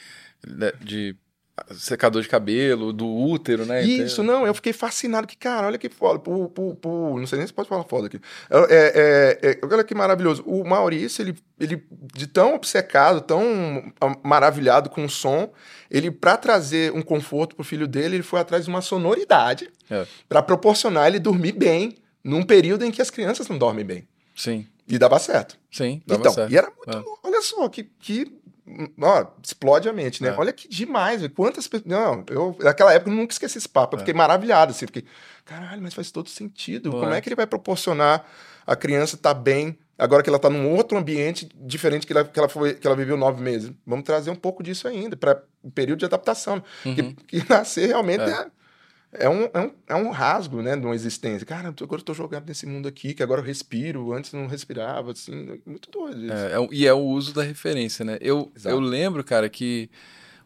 [0.47, 1.17] de, de
[1.73, 3.83] secador de cabelo, do útero, né?
[3.83, 7.69] Isso, não, eu fiquei fascinado, que cara, olha que foda, não sei nem se pode
[7.69, 8.21] falar foda aqui.
[8.51, 10.43] É, é, é, olha que maravilhoso.
[10.47, 13.93] O Maurício, ele, ele de tão obcecado, tão
[14.23, 15.53] maravilhado com o som,
[15.91, 20.07] ele, para trazer um conforto pro filho dele, ele foi atrás de uma sonoridade é.
[20.29, 24.09] para proporcionar ele dormir bem num período em que as crianças não dormem bem.
[24.37, 24.67] Sim.
[24.91, 25.57] E dava certo.
[25.71, 26.53] Sim, dava então, certo.
[26.53, 26.91] E era muito.
[26.91, 27.03] É.
[27.23, 28.40] Olha só, que, que
[29.01, 30.31] ó, explode a mente, né?
[30.31, 30.35] É.
[30.37, 31.91] Olha que demais, quantas pessoas.
[31.91, 33.97] Não, eu, naquela época, eu nunca esqueci esse papo.
[33.97, 34.01] Eu é.
[34.01, 35.05] fiquei maravilhado, assim, fiquei,
[35.45, 36.91] caralho, mas faz todo sentido.
[36.91, 37.19] Como é.
[37.19, 38.25] é que ele vai proporcionar
[38.67, 42.25] a criança estar tá bem agora que ela está num outro ambiente diferente que ela,
[42.25, 43.73] que ela, foi, que ela viveu nove meses?
[43.87, 46.63] Vamos trazer um pouco disso ainda, para o período de adaptação.
[46.85, 46.95] Uhum.
[46.95, 48.47] Que, que, nascer realmente é.
[49.13, 51.45] É um, é um, é um rasgo, né, de uma existência.
[51.45, 55.13] Cara, agora eu tô jogado nesse mundo aqui, que agora eu respiro, antes não respirava,
[55.13, 56.33] assim, muito doido isso.
[56.33, 58.19] É, é, e é o uso da referência, né?
[58.21, 59.91] Eu, eu lembro, cara, que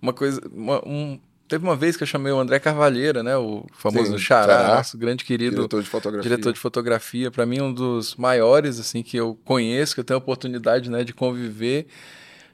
[0.00, 3.66] uma coisa, uma, um, teve uma vez que eu chamei o André Carvalheira, né, o
[3.74, 6.30] famoso Sim, Xará, nosso grande querido diretor de fotografia.
[6.30, 10.16] Diretor de fotografia, para mim um dos maiores, assim, que eu conheço, que eu tenho
[10.16, 11.86] a oportunidade, né, de conviver.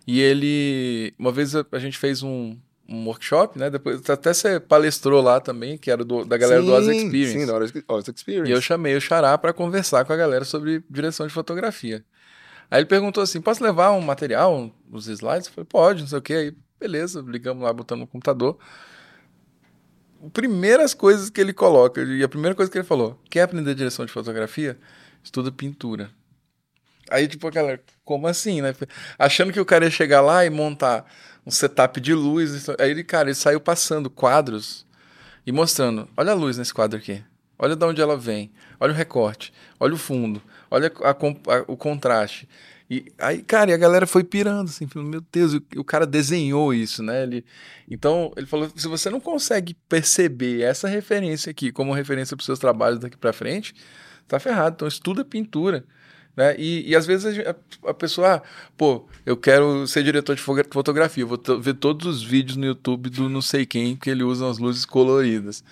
[0.06, 2.56] E ele, uma vez a, a gente fez um,
[2.90, 3.70] um workshop, né?
[3.70, 7.38] Depois até você palestrou lá também, que era do, da galera sim, do Oz Experience.
[7.38, 7.54] Sim, da
[7.94, 8.50] Oz Experience.
[8.50, 12.04] E eu chamei o Xará para conversar com a galera sobre direção de fotografia.
[12.68, 15.46] Aí ele perguntou assim: posso levar um material, os slides?
[15.46, 16.34] Eu falei, pode, não sei o quê.
[16.34, 18.58] Aí, beleza, ligamos lá, botando no computador.
[20.32, 24.04] Primeiras coisas que ele coloca, e a primeira coisa que ele falou: quer aprender direção
[24.04, 24.76] de fotografia?
[25.22, 26.10] Estuda pintura.
[27.10, 28.74] Aí, tipo, a galera, como assim, né?
[29.18, 31.04] Achando que o cara ia chegar lá e montar
[31.50, 32.68] um setup de luz.
[32.78, 34.86] Aí ele, cara, ele saiu passando quadros
[35.44, 37.22] e mostrando: olha a luz nesse quadro aqui.
[37.58, 38.50] Olha de onde ela vem.
[38.78, 39.52] Olha o recorte.
[39.78, 40.40] Olha o fundo.
[40.70, 42.48] Olha a, a, o contraste.
[42.88, 46.06] E aí, cara, e a galera foi pirando, assim, falando, meu Deus, o, o, cara
[46.06, 47.22] desenhou isso, né?
[47.22, 47.44] Ele,
[47.88, 52.46] então, ele falou: se você não consegue perceber essa referência aqui como referência para os
[52.46, 53.74] seus trabalhos daqui para frente,
[54.26, 54.74] tá ferrado.
[54.76, 55.84] Então, estuda pintura.
[56.40, 56.54] Né?
[56.56, 58.42] E, e às vezes a, a, pessoa, ah,
[58.74, 63.28] pô, eu quero ser diretor de fotografia, vou ver todos os vídeos no YouTube do
[63.28, 65.62] não sei quem que ele usa as luzes coloridas.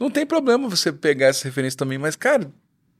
[0.00, 2.50] Não tem problema você pegar essa referência também, mas, cara,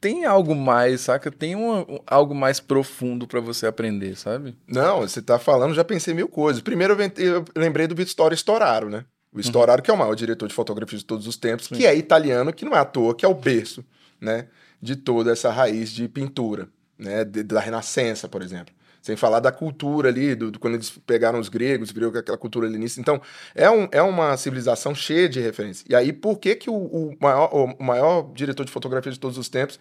[0.01, 1.33] tem algo mais, saca?
[1.33, 4.57] Tem um, um algo mais profundo para você aprender, sabe?
[4.68, 6.62] Não, você tá falando, já pensei mil coisas.
[6.62, 9.05] Primeiro eu, lembrei do Vittorio Storaro, né?
[9.33, 9.40] O.
[9.40, 9.83] Storaro, uhum.
[9.83, 11.75] que é o maior diretor de fotografia de todos os tempos, Sim.
[11.75, 13.85] que é italiano, que não é à toa, que é o berço,
[14.20, 14.46] né?
[14.81, 16.68] De toda essa raiz de pintura
[17.01, 18.75] né, da Renascença, por exemplo.
[19.03, 22.67] Sem falar da cultura ali, do, do, quando eles pegaram os gregos, viram aquela cultura
[22.67, 23.01] helenista.
[23.01, 23.21] Então,
[23.55, 25.87] é, um, é uma civilização cheia de referências.
[25.89, 29.39] E aí, por que, que o, o, maior, o maior diretor de fotografia de todos
[29.39, 29.81] os tempos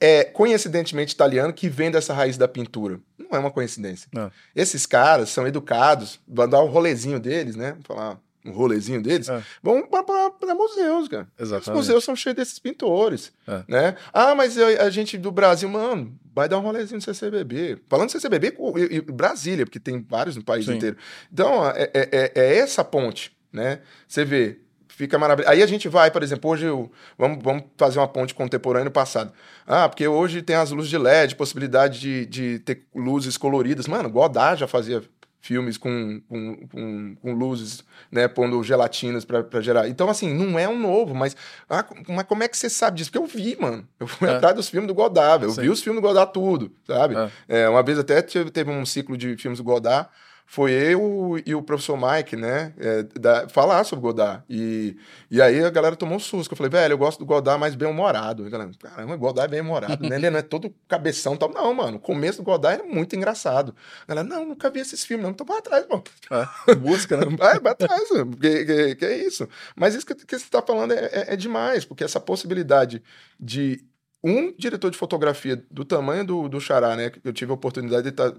[0.00, 2.98] é coincidentemente italiano que vem dessa raiz da pintura?
[3.16, 4.08] Não é uma coincidência.
[4.12, 4.30] Não.
[4.56, 7.76] Esses caras são educados, vão dar um rolezinho deles, né?
[7.84, 9.42] Falar um rolezinho deles, é.
[9.62, 11.28] vão para museus, cara.
[11.38, 11.70] Exatamente.
[11.70, 13.62] Os museus são cheios desses pintores, é.
[13.68, 13.96] né?
[14.12, 17.78] Ah, mas a, a, gente do Brasil, mano, vai dar um rolezinho no CCBB.
[17.88, 20.74] Falando do CCBB, e, e Brasília, porque tem vários no país Sim.
[20.74, 20.96] inteiro.
[21.32, 23.80] Então, é, é, é, é essa ponte, né?
[24.08, 25.52] Você vê fica maravilhoso.
[25.52, 28.90] Aí a gente vai, por exemplo, hoje eu, vamos, vamos fazer uma ponte contemporânea no
[28.90, 29.32] passado.
[29.66, 33.88] Ah, porque hoje tem as luzes de LED, possibilidade de, de ter luzes coloridas.
[33.88, 35.02] Mano, Godard já fazia
[35.42, 39.88] filmes com, com, com, com luzes, né, pondo gelatinas para gerar.
[39.88, 41.36] Então, assim, não é um novo, mas,
[41.68, 43.10] ah, mas como é que você sabe disso?
[43.10, 43.86] Porque eu vi, mano.
[43.98, 44.36] Eu fui é.
[44.36, 45.62] atrás dos filmes do Godard, eu Sim.
[45.62, 47.16] vi os filmes do Godard tudo, sabe?
[47.48, 47.62] É.
[47.62, 50.08] É, uma vez até teve um ciclo de filmes do Godard,
[50.46, 54.44] foi eu e o professor Mike, né, é, da, falar sobre Godard.
[54.50, 54.96] E,
[55.30, 56.52] e aí a galera tomou um susto.
[56.52, 58.44] Eu falei, velho, eu gosto do Godard mais bem-humorado.
[58.78, 60.16] Caramba, Godard é bem-humorado, né?
[60.16, 61.50] Ele não é todo cabeção tal.
[61.50, 63.74] Não, mano, o começo do Godard é muito engraçado.
[64.06, 65.30] A galera, não, nunca vi esses filmes, não.
[65.30, 66.02] Então vai atrás, pô.
[66.30, 67.34] É, busca, né?
[67.34, 69.48] vai, vai atrás, que, que, que, é isso.
[69.74, 73.02] Mas isso que, que você está falando é, é, é demais, porque essa possibilidade
[73.40, 73.82] de
[74.24, 77.10] um diretor de fotografia do tamanho do, do Xará, né?
[77.24, 78.38] Eu tive a oportunidade de estar tá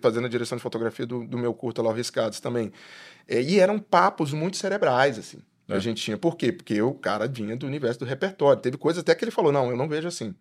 [0.00, 2.72] fazendo a direção de fotografia do, do meu curto lá, o Riscados, também.
[3.26, 5.74] É, e eram papos muito cerebrais, assim, é.
[5.74, 6.16] a gente tinha.
[6.16, 6.52] Por quê?
[6.52, 8.62] Porque o cara vinha do universo do repertório.
[8.62, 10.34] Teve coisas até que ele falou, não, eu não vejo assim.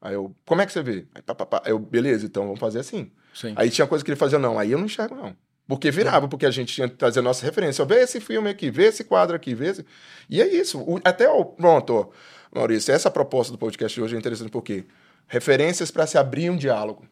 [0.00, 1.06] Aí eu, como é que você vê?
[1.12, 1.62] Aí, pá, pá, pá.
[1.66, 3.10] eu, beleza, então vamos fazer assim.
[3.34, 3.54] Sim.
[3.56, 5.36] Aí tinha coisa que ele fazia, não, aí eu não enxergo, não.
[5.66, 7.84] Porque virava, porque a gente tinha que trazer a nossa referência.
[7.84, 9.84] Vê esse filme aqui, vê esse quadro aqui, vê esse...
[10.30, 10.80] E é isso.
[10.80, 11.44] O, até o.
[11.44, 12.08] Pronto, ó.
[12.54, 14.84] Maurício, essa proposta do podcast de hoje é interessante porque
[15.26, 17.06] referências para se abrir um diálogo.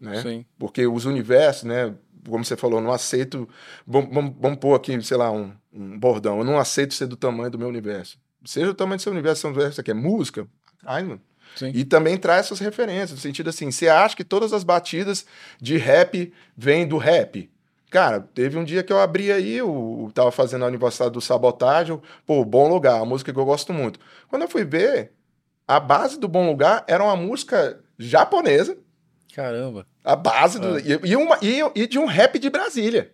[0.00, 0.22] Né?
[0.22, 0.46] Sim.
[0.58, 1.94] Porque os universos, né?
[2.26, 3.48] Como você falou, não aceito.
[3.86, 6.38] Vamos, pôr aqui, sei lá, um, um, bordão.
[6.38, 8.18] Eu não aceito ser do tamanho do meu universo.
[8.44, 10.46] Seja o tamanho do seu universo, seu universo aqui é música,
[10.82, 11.20] traz, mano.
[11.56, 11.72] Sim.
[11.74, 15.26] E também traz essas referências, no sentido assim, você acha que todas as batidas
[15.60, 17.50] de rap vêm do rap?
[17.90, 22.00] Cara, teve um dia que eu abri aí, eu tava fazendo a aniversário do Sabotagem,
[22.24, 23.98] pô, Bom Lugar, uma música que eu gosto muito.
[24.28, 25.12] Quando eu fui ver,
[25.66, 28.78] a base do Bom Lugar era uma música japonesa.
[29.34, 29.86] Caramba.
[30.04, 30.76] A base do.
[30.76, 30.80] Ah.
[30.80, 33.12] E, uma, e, e, de um rap de Brasília.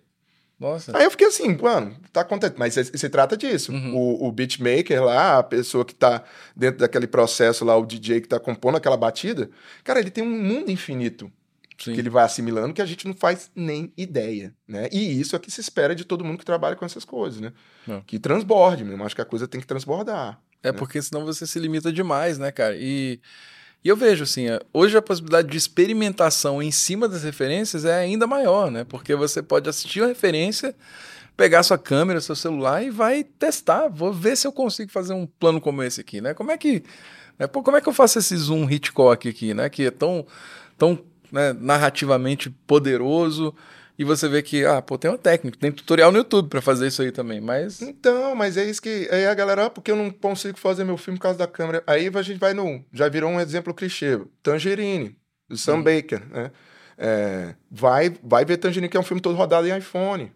[0.61, 0.97] Nossa.
[0.97, 2.59] Aí eu fiquei assim, mano, tá acontecendo.
[2.59, 3.73] Mas se, se trata disso.
[3.73, 3.95] Uhum.
[3.95, 6.23] O, o beatmaker lá, a pessoa que tá
[6.55, 9.51] dentro daquele processo lá, o DJ que tá compondo aquela batida,
[9.83, 11.31] cara, ele tem um mundo infinito
[11.79, 11.93] Sim.
[11.95, 14.89] que ele vai assimilando que a gente não faz nem ideia, né?
[14.91, 17.53] E isso é que se espera de todo mundo que trabalha com essas coisas, né?
[17.87, 18.01] Não.
[18.01, 19.05] Que transborde mesmo.
[19.05, 20.41] Acho que a coisa tem que transbordar.
[20.63, 20.79] É né?
[20.79, 22.75] porque senão você se limita demais, né, cara?
[22.77, 23.21] E,
[23.85, 27.95] e eu vejo assim, é, hoje a possibilidade de experimentação em cima das referências é
[27.95, 28.85] ainda maior, né?
[28.85, 30.75] Porque você pode assistir a referência,
[31.37, 33.89] pegar sua câmera, seu celular e vai testar.
[33.89, 36.35] Vou ver se eu consigo fazer um plano como esse aqui, né?
[36.35, 36.83] Como é que,
[37.39, 37.47] né?
[37.47, 39.69] Pô, como é que eu faço esse zoom Hitchcock aqui, né?
[39.69, 40.27] Que é tão,
[40.77, 40.99] tão
[41.37, 43.55] né, narrativamente poderoso.
[43.99, 46.87] E você vê que, ah, pô, tem uma técnica, tem tutorial no YouTube para fazer
[46.89, 47.81] isso aí também, mas.
[47.81, 49.09] Então, mas é isso que.
[49.11, 51.83] Aí a galera, ah, porque eu não consigo fazer meu filme por causa da câmera.
[51.87, 52.85] Aí a gente vai no.
[52.93, 54.21] Já virou um exemplo clichê.
[54.43, 55.17] Tangerine,
[55.49, 55.83] do Sam uhum.
[55.83, 56.51] Baker, né?
[56.99, 60.33] É, vai, vai ver Tangerine, que é um filme todo rodado em iPhone.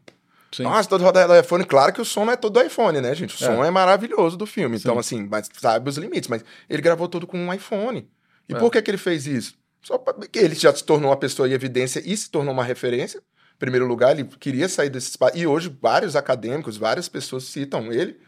[0.52, 0.64] Sim.
[0.64, 1.64] Nossa, todo rodado em iPhone.
[1.64, 3.34] Claro que o som não é todo do iPhone, né, gente?
[3.34, 3.46] O é.
[3.46, 4.78] som é maravilhoso do filme.
[4.78, 4.88] Sim.
[4.88, 6.28] Então, assim, mas sabe os limites.
[6.28, 8.08] Mas ele gravou tudo com um iPhone.
[8.48, 8.58] E é.
[8.58, 9.59] por que, que ele fez isso?
[9.82, 13.18] Só porque ele já se tornou uma pessoa em evidência e se tornou uma referência.
[13.18, 15.36] Em primeiro lugar, ele queria sair desse espaço.
[15.36, 18.18] E hoje, vários acadêmicos, várias pessoas citam ele,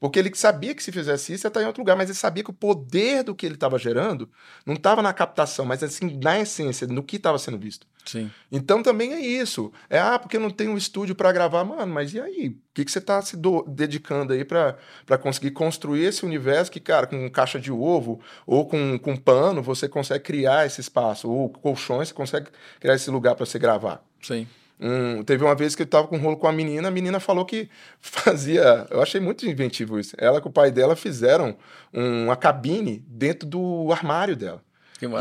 [0.00, 2.44] porque ele sabia que se fizesse isso ia estar em outro lugar, mas ele sabia
[2.44, 4.30] que o poder do que ele estava gerando
[4.64, 7.86] não estava na captação, mas assim, na essência, no que estava sendo visto.
[8.04, 8.30] Sim.
[8.50, 9.70] Então também é isso.
[9.90, 11.64] É, ah, porque não tem um estúdio para gravar.
[11.64, 12.48] Mano, mas e aí?
[12.48, 16.80] O que, que você está se do, dedicando aí para conseguir construir esse universo que,
[16.80, 21.50] cara, com caixa de ovo ou com, com pano, você consegue criar esse espaço, ou
[21.50, 22.48] colchões, você consegue
[22.80, 24.02] criar esse lugar para você gravar.
[24.22, 24.46] Sim.
[24.80, 27.18] Um, teve uma vez que eu tava com um rolo com a menina, a menina
[27.18, 27.68] falou que
[28.00, 28.86] fazia.
[28.90, 30.14] Eu achei muito inventivo isso.
[30.18, 31.56] Ela com o pai dela fizeram
[31.92, 34.62] uma cabine dentro do armário dela.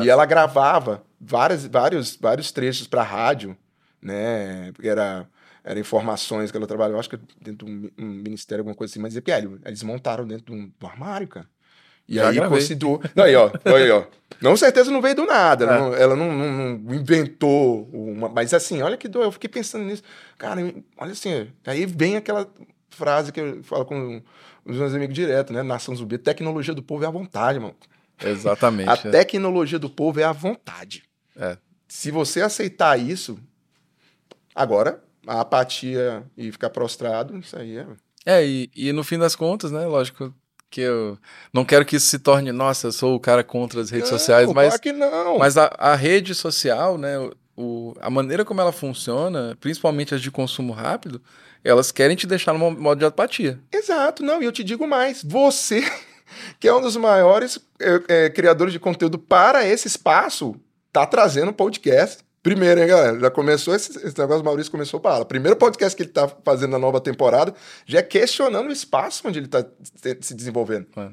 [0.04, 3.56] E ela gravava várias, vários, vários trechos para rádio,
[4.02, 4.72] né?
[4.74, 5.28] Porque era,
[5.63, 9.00] era informações que ela trabalhava, acho que dentro de um, ministério, alguma coisa assim.
[9.00, 11.48] Mas, Pielho, eles montaram dentro do, do armário, cara.
[12.08, 12.60] E Já aí gravei.
[12.60, 13.02] considerou.
[13.15, 14.04] Não, aí, ó, aí, ó.
[14.41, 15.65] Não, certeza não veio do nada.
[15.65, 15.80] É.
[15.80, 18.30] Não, ela não, não, não, inventou uma.
[18.30, 19.24] Mas assim, olha que dor.
[19.24, 20.04] Eu fiquei pensando nisso.
[20.38, 20.62] Cara,
[20.98, 22.48] olha assim, aí vem aquela
[22.89, 24.22] frase que eu falo com
[24.65, 25.63] os meus amigos direto, né?
[25.63, 26.17] Nação zumbi.
[26.17, 27.76] Tecnologia do povo é a vontade, mano.
[28.24, 28.89] Exatamente.
[28.89, 29.12] a é.
[29.12, 31.04] tecnologia do povo é a vontade.
[31.36, 31.58] É.
[31.88, 33.39] Se você aceitar isso,
[34.54, 37.88] agora, a apatia e ficar prostrado, isso aí é.
[38.26, 39.86] É, e, e no fim das contas, né?
[39.86, 40.34] Lógico,
[40.69, 41.17] que eu
[41.53, 44.17] não quero que isso se torne, nossa, eu sou o cara contra as redes não,
[44.17, 45.37] sociais, mas que não.
[45.37, 47.17] mas a, a rede social, né,
[47.56, 51.21] o, a maneira como ela funciona, principalmente as de consumo rápido,
[51.63, 53.60] elas querem te deixar no modo de apatia.
[53.71, 55.83] Exato, não, e eu te digo mais, você
[56.60, 60.56] que é um dos maiores é, é, criadores de conteúdo para esse espaço,
[60.92, 63.19] tá trazendo podcast Primeiro, hein, galera?
[63.19, 66.71] Já começou esse, esse negócio, o Maurício começou para Primeiro podcast que ele tá fazendo
[66.71, 67.54] na nova temporada,
[67.85, 69.65] já é questionando o espaço onde ele tá
[70.21, 70.87] se desenvolvendo.
[70.95, 71.10] É.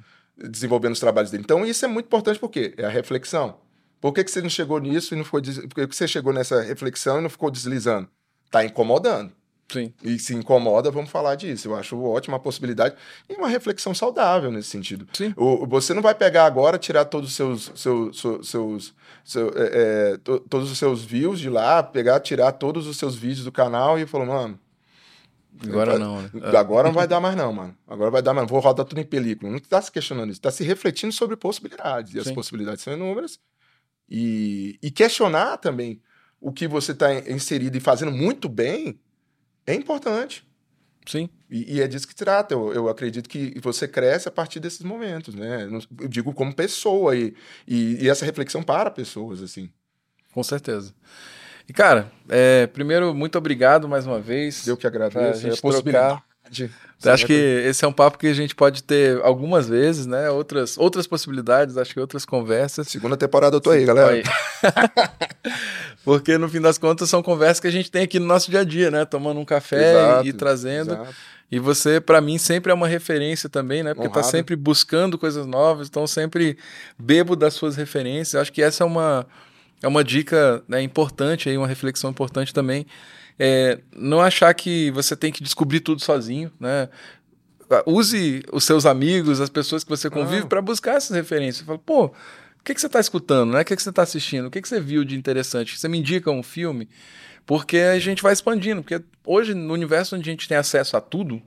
[0.49, 1.43] Desenvolvendo os trabalhos dele.
[1.43, 3.57] Então, isso é muito importante porque é a reflexão.
[4.01, 5.43] Por que, que você não chegou nisso e não ficou.
[5.43, 8.09] Por que, que você chegou nessa reflexão e não ficou deslizando?
[8.49, 9.33] Tá incomodando.
[9.71, 9.93] Sim.
[10.03, 11.69] E se incomoda, vamos falar disso.
[11.69, 12.95] Eu acho ótima possibilidade
[13.29, 15.07] e uma reflexão saudável nesse sentido.
[15.13, 15.33] Sim.
[15.37, 18.95] O, você não vai pegar agora, tirar todos os seus, seus, seus, seus
[19.25, 23.17] seu, é, é, to, todos os seus views de lá, pegar, tirar todos os seus
[23.17, 24.61] vídeos do canal e falar, mano.
[25.63, 26.31] Agora não, né?
[26.59, 27.77] Agora não vai dar mais, não, mano.
[27.87, 28.47] Agora vai dar, mano.
[28.47, 29.51] Vou rodar tudo em película.
[29.51, 32.13] Não está se questionando isso, está se refletindo sobre possibilidades.
[32.13, 32.29] E Sim.
[32.29, 33.39] as possibilidades são inúmeras.
[34.09, 36.03] E, e questionar também
[36.41, 38.99] o que você está inserido e fazendo muito bem
[39.67, 40.47] é importante.
[41.07, 41.29] Sim.
[41.51, 42.55] E, e, é disso que trata.
[42.55, 45.69] Eu, eu, acredito que você cresce a partir desses momentos, né?
[46.01, 47.35] Eu digo como pessoa e,
[47.69, 49.71] e, e essa reflexão para pessoas, assim.
[50.33, 50.95] Com certeza.
[51.69, 54.67] E, cara, é, primeiro, muito obrigado mais uma vez.
[54.67, 55.47] Eu que agradeço.
[55.47, 55.61] A gente é
[56.63, 57.09] a possibilidade.
[57.09, 60.31] Acho que esse é um papo que a gente pode ter algumas vezes, né?
[60.31, 62.89] Outras, outras possibilidades, acho que outras conversas.
[62.89, 64.13] Segunda temporada eu tô aí, galera.
[64.13, 64.23] Aí.
[66.05, 68.61] Porque no fim das contas são conversas que a gente tem aqui no nosso dia
[68.61, 69.05] a dia, né?
[69.05, 70.93] Tomando um café exato, e, trazendo.
[70.93, 71.15] Exato.
[71.51, 73.95] E você, para mim, sempre é uma referência também, né?
[73.95, 74.27] Porque tá Honrado.
[74.27, 76.59] tá sempre buscando coisas novas, então sempre
[76.99, 78.41] bebo das suas referências.
[78.41, 79.27] Acho que essa é uma,
[79.83, 82.87] é uma dica né, importante aí, uma reflexão importante também.
[83.39, 86.89] É, não achar que você tem que descobrir tudo sozinho, né?
[87.87, 91.67] Use os seus amigos, as pessoas que você convive, para buscar essas referências.
[91.67, 92.13] Fala, pô, o
[92.65, 93.63] que, que você está escutando, né?
[93.63, 94.47] O que, que você está assistindo?
[94.47, 95.79] O que, que você viu de interessante?
[95.79, 96.89] Você me indica um filme?
[97.47, 98.83] Porque a gente vai expandindo.
[98.83, 101.43] Porque hoje, no universo onde a gente tem acesso a tudo,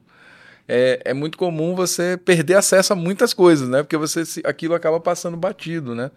[0.68, 3.84] é, é muito comum você perder acesso a muitas coisas, né?
[3.84, 6.12] Porque você aquilo acaba passando batido, né?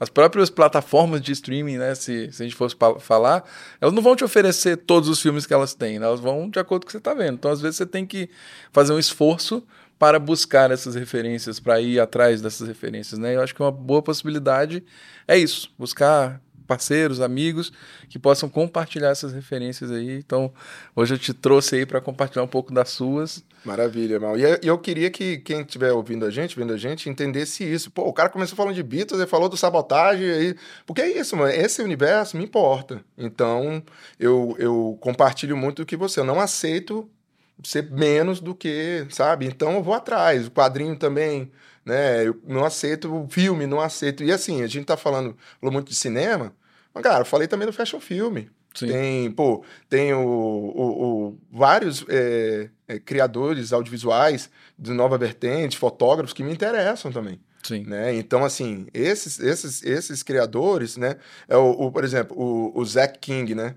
[0.00, 1.94] As próprias plataformas de streaming, né?
[1.94, 3.44] Se, se a gente fosse falar,
[3.80, 6.06] elas não vão te oferecer todos os filmes que elas têm, né?
[6.06, 7.34] elas vão de acordo com o que você está vendo.
[7.34, 8.28] Então, às vezes, você tem que
[8.72, 9.62] fazer um esforço
[10.02, 13.36] para buscar essas referências, para ir atrás dessas referências, né?
[13.36, 14.82] Eu acho que uma boa possibilidade
[15.28, 17.72] é isso, buscar parceiros, amigos
[18.08, 20.18] que possam compartilhar essas referências aí.
[20.18, 20.52] Então,
[20.94, 23.44] hoje eu te trouxe aí para compartilhar um pouco das suas.
[23.64, 24.36] Maravilha, Mal.
[24.38, 27.90] E eu queria que quem estiver ouvindo a gente, vendo a gente, entendesse isso.
[27.90, 30.56] Pô, o cara começou falando de Beatles, ele falou do sabotagem, aí...
[30.86, 31.52] porque é isso, mano.
[31.52, 33.04] Esse universo me importa.
[33.16, 33.82] Então,
[34.18, 36.20] eu, eu compartilho muito do que você.
[36.20, 37.08] Eu não aceito
[37.62, 39.46] ser menos do que, sabe?
[39.46, 40.46] Então eu vou atrás.
[40.46, 41.50] O quadrinho também,
[41.84, 42.26] né?
[42.26, 44.22] Eu não aceito o filme, não aceito.
[44.22, 46.54] E assim, a gente tá falando, falou muito de cinema,
[46.94, 48.50] mas, cara, eu falei também do fashion filme.
[48.74, 48.88] Sim.
[48.88, 56.32] Tem, pô, tem o, o, o vários é, é, criadores audiovisuais de nova vertente, fotógrafos
[56.32, 57.38] que me interessam também.
[57.62, 57.84] Sim.
[57.84, 58.14] Né?
[58.14, 61.16] Então, assim, esses, esses, esses criadores, né?
[61.46, 63.74] É o, o por exemplo, o, o Zack King, né?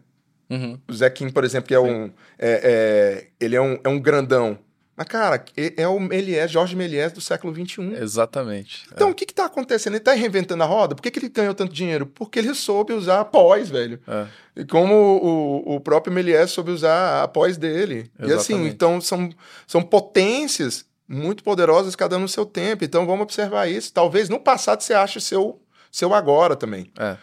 [0.49, 0.79] Uhum.
[0.87, 1.87] O Zé King, por exemplo, que é Sim.
[1.87, 2.11] um.
[2.37, 4.59] É, é, ele é um, é um grandão.
[4.97, 7.95] Mas, cara, é o Méliès, Jorge Méliès do século XXI.
[8.01, 8.87] Exatamente.
[8.93, 9.11] Então, é.
[9.11, 9.93] o que está acontecendo?
[9.93, 10.95] Ele está reinventando a roda?
[10.95, 12.05] Por que, que ele ganhou tanto dinheiro?
[12.05, 13.99] Porque ele soube usar a pós, velho.
[14.07, 14.27] É.
[14.55, 18.09] E como o, o próprio Méliès soube usar a pós dele.
[18.17, 18.31] Exatamente.
[18.31, 19.29] E assim, então são,
[19.67, 22.85] são potências muito poderosas, cada um no seu tempo.
[22.85, 23.91] Então, vamos observar isso.
[23.91, 25.59] Talvez no passado você ache seu,
[25.91, 26.89] seu agora também.
[26.97, 27.17] É.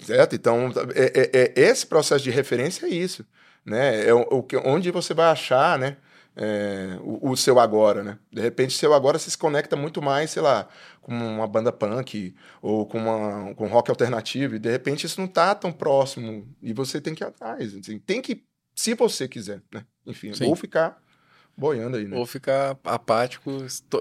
[0.00, 0.34] Certo?
[0.34, 3.24] Então, é, é, é, esse processo de referência é isso.
[3.64, 4.08] Né?
[4.08, 5.96] É o, o, onde você vai achar né?
[6.36, 8.02] É, o, o, seu agora.
[8.02, 8.18] Né?
[8.30, 10.68] De repente, seu agora se conecta muito mais, sei lá,
[11.00, 14.56] com uma banda punk ou com, uma, com rock alternativo.
[14.56, 16.46] E de repente isso não está tão próximo.
[16.62, 17.74] E você tem que ir atrás.
[17.74, 18.42] Assim, tem que,
[18.74, 19.62] se você quiser.
[19.72, 19.84] Né?
[20.06, 20.46] Enfim, Sim.
[20.46, 21.00] ou ficar
[21.56, 22.16] boiando aí, né?
[22.18, 23.50] Ou ficar apático,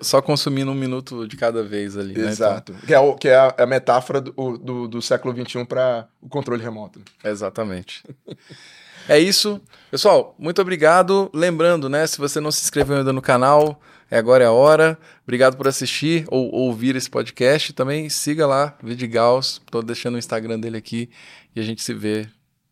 [0.02, 2.20] só consumindo um minuto de cada vez ali.
[2.20, 2.74] Exato.
[2.74, 2.80] Né?
[2.80, 2.88] Então...
[2.88, 6.28] Que, é o, que é a, a metáfora do, do, do século XXI para o
[6.28, 7.02] controle remoto.
[7.24, 8.04] Exatamente.
[9.08, 9.62] é isso.
[9.91, 11.30] Pessoal, muito obrigado.
[11.34, 12.06] Lembrando, né?
[12.08, 14.97] Se você não se inscreveu ainda no canal, é agora é a hora.
[15.24, 17.74] Obrigado por assistir ou ouvir esse podcast.
[17.74, 19.62] Também siga lá, Vidigaus.
[19.66, 21.10] Estou deixando o Instagram dele aqui
[21.56, 22.28] e a gente se vê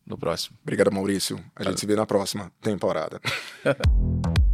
[0.06, 0.56] no próximo.
[0.62, 1.42] Obrigado, Maurício.
[1.56, 3.20] A gente se vê na próxima temporada.